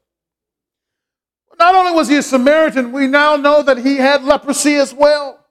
Not 1.58 1.74
only 1.74 1.92
was 1.92 2.08
he 2.08 2.16
a 2.16 2.22
Samaritan, 2.22 2.92
we 2.92 3.06
now 3.06 3.36
know 3.36 3.62
that 3.62 3.78
he 3.78 3.96
had 3.96 4.22
leprosy 4.22 4.74
as 4.74 4.92
well. 4.92 5.42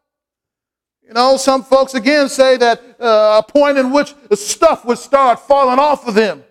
You 1.02 1.16
know, 1.16 1.38
some 1.38 1.64
folks 1.64 1.96
again 1.96 2.30
say 2.30 2.56
that 2.58 2.80
uh, 3.00 3.42
a 3.42 3.52
point 3.52 3.80
in 3.80 3.92
which 3.92 4.14
the 4.30 4.36
stuff 4.36 4.86
would 4.86 5.00
start 5.00 5.40
falling 5.40 5.80
off 5.80 6.08
of 6.08 6.14
them. 6.14 6.44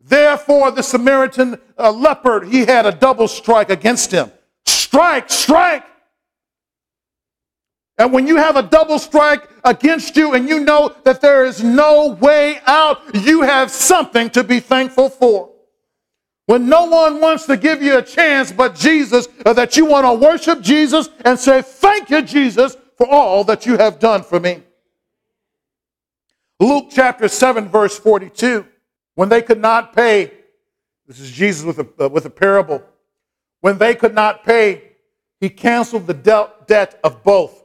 Therefore, 0.00 0.70
the 0.70 0.82
Samaritan 0.82 1.60
uh, 1.78 1.92
leopard, 1.92 2.48
he 2.48 2.64
had 2.64 2.86
a 2.86 2.92
double 2.92 3.28
strike 3.28 3.68
against 3.68 4.10
him. 4.10 4.32
Strike, 4.64 5.28
strike. 5.28 5.84
And 8.00 8.14
when 8.14 8.26
you 8.26 8.36
have 8.36 8.56
a 8.56 8.62
double 8.62 8.98
strike 8.98 9.46
against 9.62 10.16
you 10.16 10.32
and 10.32 10.48
you 10.48 10.60
know 10.60 10.96
that 11.04 11.20
there 11.20 11.44
is 11.44 11.62
no 11.62 12.12
way 12.12 12.58
out, 12.66 13.02
you 13.14 13.42
have 13.42 13.70
something 13.70 14.30
to 14.30 14.42
be 14.42 14.58
thankful 14.58 15.10
for. 15.10 15.52
When 16.46 16.66
no 16.66 16.86
one 16.86 17.20
wants 17.20 17.44
to 17.44 17.58
give 17.58 17.82
you 17.82 17.98
a 17.98 18.02
chance 18.02 18.52
but 18.52 18.74
Jesus, 18.74 19.28
that 19.44 19.76
you 19.76 19.84
want 19.84 20.06
to 20.06 20.14
worship 20.14 20.62
Jesus 20.62 21.10
and 21.26 21.38
say, 21.38 21.60
Thank 21.60 22.08
you, 22.08 22.22
Jesus, 22.22 22.74
for 22.96 23.06
all 23.06 23.44
that 23.44 23.66
you 23.66 23.76
have 23.76 23.98
done 23.98 24.22
for 24.22 24.40
me. 24.40 24.62
Luke 26.58 26.86
chapter 26.90 27.28
7, 27.28 27.68
verse 27.68 27.98
42. 27.98 28.66
When 29.14 29.28
they 29.28 29.42
could 29.42 29.60
not 29.60 29.94
pay, 29.94 30.32
this 31.06 31.20
is 31.20 31.30
Jesus 31.30 31.66
with 31.66 31.78
a, 31.78 32.06
uh, 32.06 32.08
with 32.08 32.24
a 32.24 32.30
parable. 32.30 32.82
When 33.60 33.76
they 33.76 33.94
could 33.94 34.14
not 34.14 34.42
pay, 34.42 34.92
he 35.38 35.50
canceled 35.50 36.06
the 36.06 36.14
de- 36.14 36.50
debt 36.66 36.98
of 37.04 37.22
both. 37.22 37.59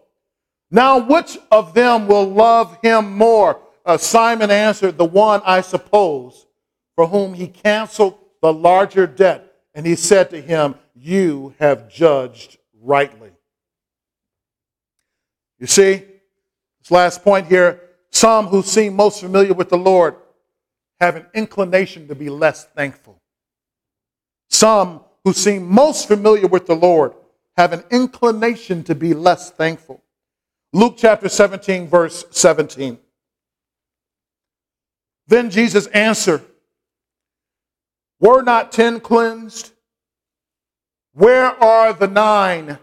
Now, 0.71 0.99
which 0.99 1.37
of 1.51 1.73
them 1.73 2.07
will 2.07 2.29
love 2.29 2.77
him 2.81 3.15
more? 3.17 3.61
Uh, 3.85 3.97
Simon 3.97 4.49
answered, 4.49 4.97
The 4.97 5.05
one, 5.05 5.41
I 5.45 5.61
suppose, 5.61 6.47
for 6.95 7.07
whom 7.07 7.33
he 7.33 7.47
canceled 7.47 8.17
the 8.41 8.51
larger 8.51 9.07
debt. 9.07 9.53
And 9.73 9.85
he 9.85 9.95
said 9.95 10.29
to 10.31 10.41
him, 10.41 10.75
You 10.95 11.53
have 11.59 11.89
judged 11.89 12.57
rightly. 12.81 13.31
You 15.59 15.67
see, 15.67 16.03
this 16.79 16.91
last 16.91 17.23
point 17.23 17.47
here 17.47 17.81
some 18.11 18.47
who 18.47 18.61
seem 18.61 18.95
most 18.95 19.19
familiar 19.19 19.53
with 19.53 19.67
the 19.67 19.77
Lord 19.77 20.15
have 21.01 21.17
an 21.17 21.25
inclination 21.33 22.07
to 22.07 22.15
be 22.15 22.29
less 22.29 22.63
thankful. 22.63 23.21
Some 24.49 25.01
who 25.25 25.33
seem 25.33 25.69
most 25.69 26.07
familiar 26.07 26.47
with 26.47 26.65
the 26.65 26.75
Lord 26.75 27.13
have 27.57 27.73
an 27.73 27.83
inclination 27.91 28.85
to 28.85 28.95
be 28.95 29.13
less 29.13 29.51
thankful. 29.51 30.01
Luke 30.75 30.95
chapter 30.97 31.29
17, 31.29 31.87
verse 31.87 32.25
17. 32.31 32.97
Then 35.25 35.49
Jesus 35.49 35.87
answered, 35.87 36.41
Were 38.19 38.41
not 38.41 38.73
ten 38.73 38.99
cleansed? 38.99 39.71
Where 41.13 41.45
are 41.63 41.93
the 41.93 42.09
nine? 42.09 42.77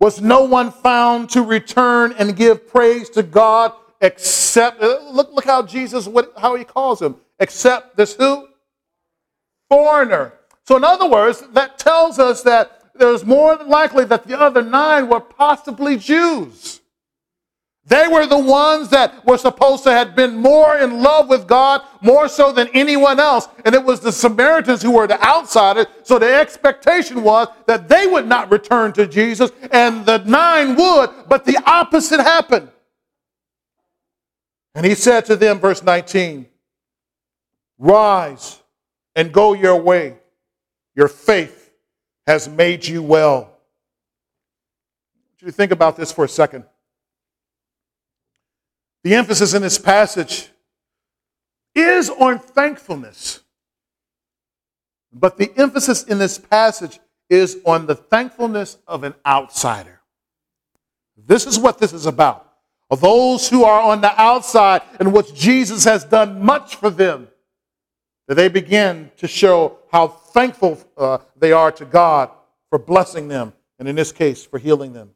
Was 0.00 0.22
no 0.22 0.44
one 0.44 0.72
found 0.72 1.28
to 1.30 1.42
return 1.42 2.14
and 2.18 2.34
give 2.34 2.66
praise 2.66 3.10
to 3.10 3.22
God 3.22 3.74
except, 4.00 4.82
uh, 4.82 5.00
look, 5.12 5.30
look 5.34 5.44
how 5.44 5.62
Jesus, 5.62 6.06
what, 6.06 6.32
how 6.38 6.56
he 6.56 6.64
calls 6.64 7.02
him, 7.02 7.16
except 7.38 7.98
this 7.98 8.14
who? 8.14 8.48
Foreigner. 9.68 10.32
So, 10.66 10.78
in 10.78 10.84
other 10.84 11.06
words, 11.06 11.42
that 11.52 11.78
tells 11.78 12.18
us 12.18 12.42
that 12.44 12.79
there's 13.00 13.24
more 13.24 13.56
than 13.56 13.68
likely 13.68 14.04
that 14.04 14.26
the 14.26 14.38
other 14.38 14.62
nine 14.62 15.08
were 15.08 15.20
possibly 15.20 15.96
Jews. 15.96 16.80
They 17.86 18.06
were 18.06 18.26
the 18.26 18.38
ones 18.38 18.90
that 18.90 19.26
were 19.26 19.38
supposed 19.38 19.82
to 19.84 19.90
have 19.90 20.14
been 20.14 20.36
more 20.36 20.76
in 20.76 21.02
love 21.02 21.28
with 21.28 21.48
God, 21.48 21.82
more 22.00 22.28
so 22.28 22.52
than 22.52 22.68
anyone 22.74 23.18
else. 23.18 23.48
And 23.64 23.74
it 23.74 23.82
was 23.82 23.98
the 24.00 24.12
Samaritans 24.12 24.82
who 24.82 24.92
were 24.92 25.08
the 25.08 25.20
outsiders. 25.24 25.86
So 26.04 26.18
the 26.18 26.32
expectation 26.32 27.24
was 27.24 27.48
that 27.66 27.88
they 27.88 28.06
would 28.06 28.28
not 28.28 28.50
return 28.52 28.92
to 28.92 29.08
Jesus, 29.08 29.50
and 29.72 30.06
the 30.06 30.18
nine 30.18 30.76
would, 30.76 31.10
but 31.28 31.44
the 31.44 31.60
opposite 31.66 32.20
happened. 32.20 32.68
And 34.76 34.86
he 34.86 34.94
said 34.94 35.24
to 35.24 35.34
them, 35.34 35.58
verse 35.58 35.82
19, 35.82 36.46
Rise 37.78 38.60
and 39.16 39.32
go 39.32 39.54
your 39.54 39.80
way. 39.80 40.18
Your 40.94 41.08
faith 41.08 41.59
has 42.26 42.48
made 42.48 42.86
you 42.86 43.02
well. 43.02 43.50
You 45.40 45.50
think 45.50 45.72
about 45.72 45.96
this 45.96 46.12
for 46.12 46.24
a 46.24 46.28
second. 46.28 46.64
The 49.02 49.14
emphasis 49.14 49.54
in 49.54 49.62
this 49.62 49.78
passage 49.78 50.48
is 51.74 52.10
on 52.10 52.38
thankfulness. 52.38 53.40
But 55.12 55.38
the 55.38 55.50
emphasis 55.56 56.04
in 56.04 56.18
this 56.18 56.38
passage 56.38 57.00
is 57.30 57.58
on 57.64 57.86
the 57.86 57.94
thankfulness 57.94 58.76
of 58.86 59.04
an 59.04 59.14
outsider. 59.24 60.00
This 61.16 61.46
is 61.46 61.58
what 61.58 61.78
this 61.78 61.92
is 61.92 62.06
about 62.06 62.50
of 62.90 63.00
those 63.00 63.48
who 63.48 63.64
are 63.64 63.82
on 63.82 64.00
the 64.00 64.20
outside 64.20 64.82
and 64.98 65.12
what 65.12 65.32
Jesus 65.34 65.84
has 65.84 66.04
done 66.04 66.44
much 66.44 66.74
for 66.76 66.90
them, 66.90 67.28
that 68.30 68.36
they 68.36 68.46
begin 68.46 69.10
to 69.16 69.26
show 69.26 69.76
how 69.90 70.06
thankful 70.06 70.78
uh, 70.96 71.18
they 71.36 71.50
are 71.50 71.72
to 71.72 71.84
God 71.84 72.30
for 72.68 72.78
blessing 72.78 73.26
them, 73.26 73.52
and 73.80 73.88
in 73.88 73.96
this 73.96 74.12
case, 74.12 74.44
for 74.44 74.56
healing 74.56 74.92
them. 74.92 75.10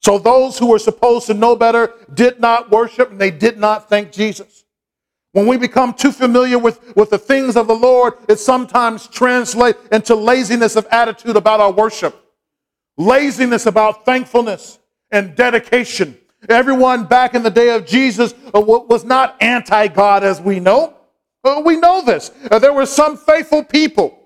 So 0.00 0.16
those 0.16 0.56
who 0.56 0.68
were 0.68 0.78
supposed 0.78 1.26
to 1.26 1.34
know 1.34 1.56
better 1.56 1.92
did 2.14 2.38
not 2.38 2.70
worship 2.70 3.10
and 3.10 3.20
they 3.20 3.32
did 3.32 3.58
not 3.58 3.88
thank 3.88 4.12
Jesus. 4.12 4.64
When 5.32 5.48
we 5.48 5.56
become 5.56 5.94
too 5.94 6.12
familiar 6.12 6.60
with, 6.60 6.94
with 6.94 7.10
the 7.10 7.18
things 7.18 7.56
of 7.56 7.66
the 7.66 7.74
Lord, 7.74 8.14
it 8.28 8.38
sometimes 8.38 9.08
translates 9.08 9.80
into 9.90 10.14
laziness 10.14 10.76
of 10.76 10.86
attitude 10.92 11.34
about 11.34 11.58
our 11.58 11.72
worship, 11.72 12.14
laziness 12.96 13.66
about 13.66 14.04
thankfulness 14.04 14.78
and 15.10 15.34
dedication. 15.34 16.16
Everyone 16.48 17.04
back 17.06 17.34
in 17.34 17.42
the 17.42 17.50
day 17.50 17.70
of 17.70 17.84
Jesus 17.84 18.32
uh, 18.54 18.60
was 18.60 19.02
not 19.02 19.42
anti 19.42 19.88
God 19.88 20.22
as 20.22 20.40
we 20.40 20.60
know. 20.60 20.93
We 21.64 21.76
know 21.76 22.02
this. 22.02 22.30
Uh, 22.50 22.58
there 22.58 22.72
were 22.72 22.86
some 22.86 23.16
faithful 23.16 23.62
people 23.62 24.18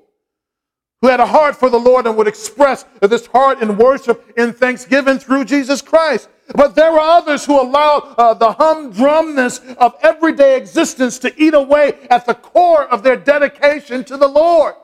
who 1.00 1.08
had 1.08 1.20
a 1.20 1.26
heart 1.26 1.56
for 1.56 1.70
the 1.70 1.78
Lord 1.78 2.06
and 2.06 2.16
would 2.16 2.28
express 2.28 2.84
this 3.00 3.26
heart 3.26 3.60
in 3.60 3.76
worship 3.76 4.32
in 4.36 4.52
thanksgiving 4.52 5.18
through 5.18 5.44
Jesus 5.44 5.82
Christ. 5.82 6.28
But 6.54 6.74
there 6.74 6.92
were 6.92 7.00
others 7.00 7.44
who 7.44 7.60
allowed 7.60 8.14
uh, 8.16 8.34
the 8.34 8.52
humdrumness 8.52 9.76
of 9.76 9.94
everyday 10.02 10.56
existence 10.56 11.18
to 11.20 11.42
eat 11.42 11.54
away 11.54 11.98
at 12.10 12.24
the 12.26 12.34
core 12.34 12.84
of 12.84 13.02
their 13.02 13.16
dedication 13.16 14.04
to 14.04 14.16
the 14.16 14.28
Lord. 14.28 14.74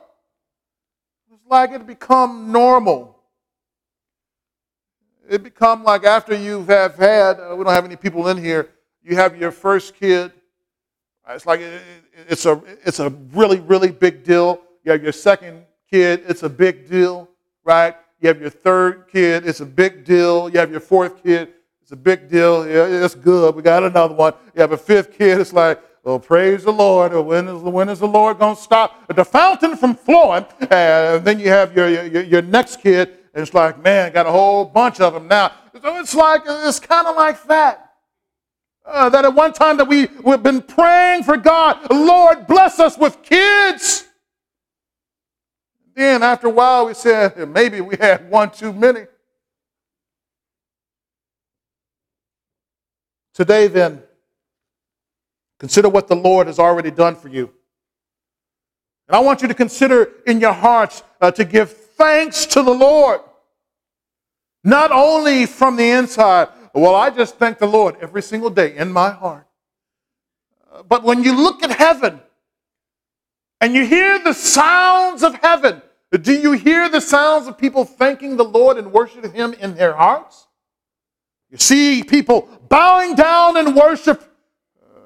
It's 1.31 1.41
like 1.49 1.71
it 1.71 1.87
become 1.87 2.51
normal 2.51 3.15
it 5.29 5.43
become 5.43 5.83
like 5.83 6.03
after 6.03 6.35
you 6.35 6.63
have 6.65 6.95
had, 6.95 7.39
uh, 7.39 7.55
we 7.57 7.63
don't 7.63 7.73
have 7.73 7.85
any 7.85 7.95
people 7.95 8.27
in 8.27 8.37
here, 8.37 8.69
you 9.03 9.15
have 9.15 9.37
your 9.37 9.51
first 9.51 9.95
kid. 9.95 10.31
It's 11.29 11.45
like 11.45 11.59
it, 11.59 11.81
it's 12.27 12.45
a 12.45 12.61
it's 12.83 12.99
a 12.99 13.09
really 13.33 13.59
really 13.59 13.91
big 13.91 14.23
deal. 14.23 14.61
You 14.83 14.91
have 14.91 15.03
your 15.03 15.11
second 15.11 15.65
kid, 15.89 16.23
it's 16.27 16.43
a 16.43 16.49
big 16.49 16.89
deal, 16.89 17.29
right? 17.63 17.95
You 18.19 18.27
have 18.29 18.39
your 18.39 18.49
third 18.49 19.07
kid, 19.11 19.47
it's 19.47 19.59
a 19.59 19.65
big 19.65 20.05
deal. 20.05 20.49
You 20.49 20.59
have 20.59 20.71
your 20.71 20.79
fourth 20.79 21.23
kid, 21.23 21.53
it's 21.81 21.91
a 21.91 21.95
big 21.95 22.29
deal. 22.29 22.67
Yeah, 22.67 23.05
it's 23.05 23.15
good. 23.15 23.55
We 23.55 23.61
got 23.61 23.83
another 23.83 24.13
one. 24.13 24.33
You 24.53 24.61
have 24.61 24.71
a 24.71 24.77
fifth 24.77 25.17
kid, 25.17 25.39
it's 25.39 25.53
like, 25.53 25.81
well, 26.03 26.19
praise 26.19 26.63
the 26.63 26.71
Lord. 26.71 27.13
When 27.13 27.47
is, 27.47 27.61
when 27.61 27.89
is 27.89 27.99
the 27.99 28.07
Lord 28.07 28.37
going 28.37 28.55
to 28.55 28.61
stop 28.61 29.07
the 29.07 29.25
fountain 29.25 29.75
from 29.75 29.95
flowing? 29.95 30.45
And 30.69 31.25
then 31.25 31.39
you 31.39 31.49
have 31.49 31.75
your, 31.75 31.89
your, 31.89 32.23
your 32.23 32.41
next 32.43 32.81
kid, 32.81 33.09
and 33.33 33.41
it's 33.41 33.53
like, 33.55 33.81
man, 33.83 34.13
got 34.13 34.27
a 34.27 34.31
whole 34.31 34.65
bunch 34.65 34.99
of 34.99 35.13
them 35.13 35.27
now. 35.27 35.51
So 35.81 35.97
it's 35.97 36.13
like, 36.13 36.43
it's 36.45 36.79
kind 36.79 37.07
of 37.07 37.15
like 37.15 37.43
that. 37.45 37.84
Uh, 38.85 39.09
that 39.09 39.25
at 39.25 39.33
one 39.33 39.51
time 39.51 39.77
that 39.77 39.87
we, 39.87 40.07
we've 40.23 40.43
been 40.43 40.61
praying 40.61 41.23
for 41.23 41.37
God, 41.37 41.89
Lord, 41.89 42.45
bless 42.45 42.79
us 42.79 42.97
with 42.97 43.23
kids. 43.23 44.05
Then 45.95 46.21
after 46.21 46.47
a 46.47 46.51
while, 46.51 46.85
we 46.85 46.93
said, 46.93 47.49
maybe 47.49 47.81
we 47.81 47.95
had 47.97 48.29
one 48.29 48.51
too 48.51 48.71
many. 48.71 49.07
Today, 53.33 53.67
then, 53.67 54.03
consider 55.59 55.89
what 55.89 56.07
the 56.07 56.15
Lord 56.15 56.47
has 56.47 56.59
already 56.59 56.91
done 56.91 57.15
for 57.15 57.27
you. 57.27 57.51
And 59.07 59.15
I 59.15 59.19
want 59.19 59.41
you 59.41 59.47
to 59.47 59.53
consider 59.53 60.09
in 60.27 60.39
your 60.39 60.53
hearts 60.53 61.03
uh, 61.21 61.31
to 61.31 61.43
give 61.43 61.71
thanks 61.71 62.45
to 62.47 62.61
the 62.61 62.71
Lord. 62.71 63.21
Not 64.63 64.91
only 64.91 65.45
from 65.45 65.75
the 65.75 65.89
inside, 65.89 66.49
well, 66.81 66.95
I 66.95 67.09
just 67.09 67.37
thank 67.37 67.57
the 67.57 67.67
Lord 67.67 67.95
every 68.01 68.21
single 68.21 68.49
day 68.49 68.75
in 68.75 68.91
my 68.91 69.11
heart. 69.11 69.47
But 70.87 71.03
when 71.03 71.23
you 71.23 71.35
look 71.35 71.63
at 71.63 71.71
heaven 71.71 72.19
and 73.61 73.73
you 73.73 73.85
hear 73.85 74.19
the 74.19 74.33
sounds 74.33 75.23
of 75.23 75.35
heaven, 75.35 75.81
do 76.21 76.33
you 76.33 76.51
hear 76.51 76.89
the 76.89 77.01
sounds 77.01 77.47
of 77.47 77.57
people 77.57 77.85
thanking 77.85 78.37
the 78.37 78.43
Lord 78.43 78.77
and 78.77 78.91
worshiping 78.91 79.31
Him 79.31 79.53
in 79.53 79.75
their 79.75 79.93
hearts? 79.93 80.47
You 81.49 81.57
see 81.57 82.03
people 82.03 82.49
bowing 82.67 83.15
down 83.15 83.57
in 83.57 83.75
worship, 83.75 84.23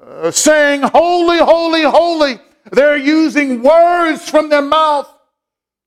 uh, 0.04 0.30
saying, 0.30 0.82
Holy, 0.82 1.38
holy, 1.38 1.82
holy. 1.82 2.40
They're 2.72 2.96
using 2.96 3.62
words 3.62 4.28
from 4.28 4.48
their 4.48 4.62
mouth 4.62 5.12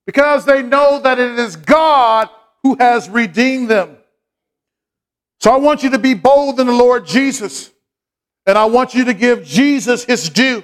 because 0.06 0.46
they 0.46 0.62
know 0.62 1.00
that 1.00 1.20
it 1.20 1.40
is 1.40 1.56
God 1.56 2.30
who 2.62 2.76
has 2.80 3.10
redeemed 3.10 3.70
them. 3.70 3.98
So 5.44 5.52
I 5.52 5.58
want 5.58 5.84
you 5.84 5.90
to 5.90 6.00
be 6.00 6.14
bold 6.14 6.62
in 6.62 6.68
the 6.68 6.74
Lord 6.74 7.06
Jesus, 7.06 7.70
and 8.46 8.58
I 8.58 8.64
want 8.64 8.94
you 8.94 9.04
to 9.04 9.14
give 9.14 9.44
Jesus 9.44 10.06
his 10.06 10.30
due. 10.30 10.64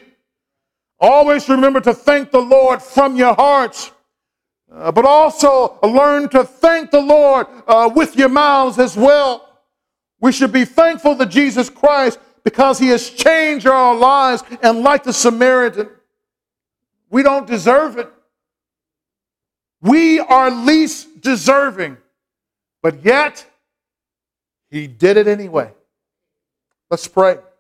Always 1.02 1.50
remember 1.50 1.82
to 1.82 1.94
thank 1.94 2.32
the 2.32 2.40
Lord 2.40 2.82
from 2.82 3.18
your 3.18 3.34
hearts, 3.34 3.92
uh, 4.74 4.94
but 4.94 5.04
also 5.04 5.78
learn 5.84 6.30
to 6.30 6.46
thank 6.46 6.92
the 6.92 7.02
Lord 7.02 7.48
uh, 7.68 7.92
with 7.94 8.16
your 8.16 8.30
mouths 8.30 8.80
as 8.80 8.96
well. 8.96 9.50
We 10.22 10.32
should 10.32 10.54
be 10.54 10.64
thankful 10.64 11.18
to 11.18 11.26
Jesus 11.26 11.70
Christ 11.70 12.18
because 12.46 12.80
he 12.80 12.88
has 12.88 13.10
changed 13.10 13.68
our 13.68 13.94
lives. 13.94 14.44
And 14.64 14.80
like 14.80 15.04
the 15.04 15.12
Samaritan, 15.12 15.90
we 17.10 17.22
don't 17.22 17.46
deserve 17.46 17.98
it. 17.98 18.10
We 19.82 20.22
are 20.22 20.50
least 20.50 21.20
deserving, 21.20 21.98
but 22.82 23.04
yet 23.04 23.46
he 24.70 24.88
did 24.88 25.18
it 25.18 25.28
anyway. 25.28 25.72
Let's 26.90 27.08
pray. 27.08 27.38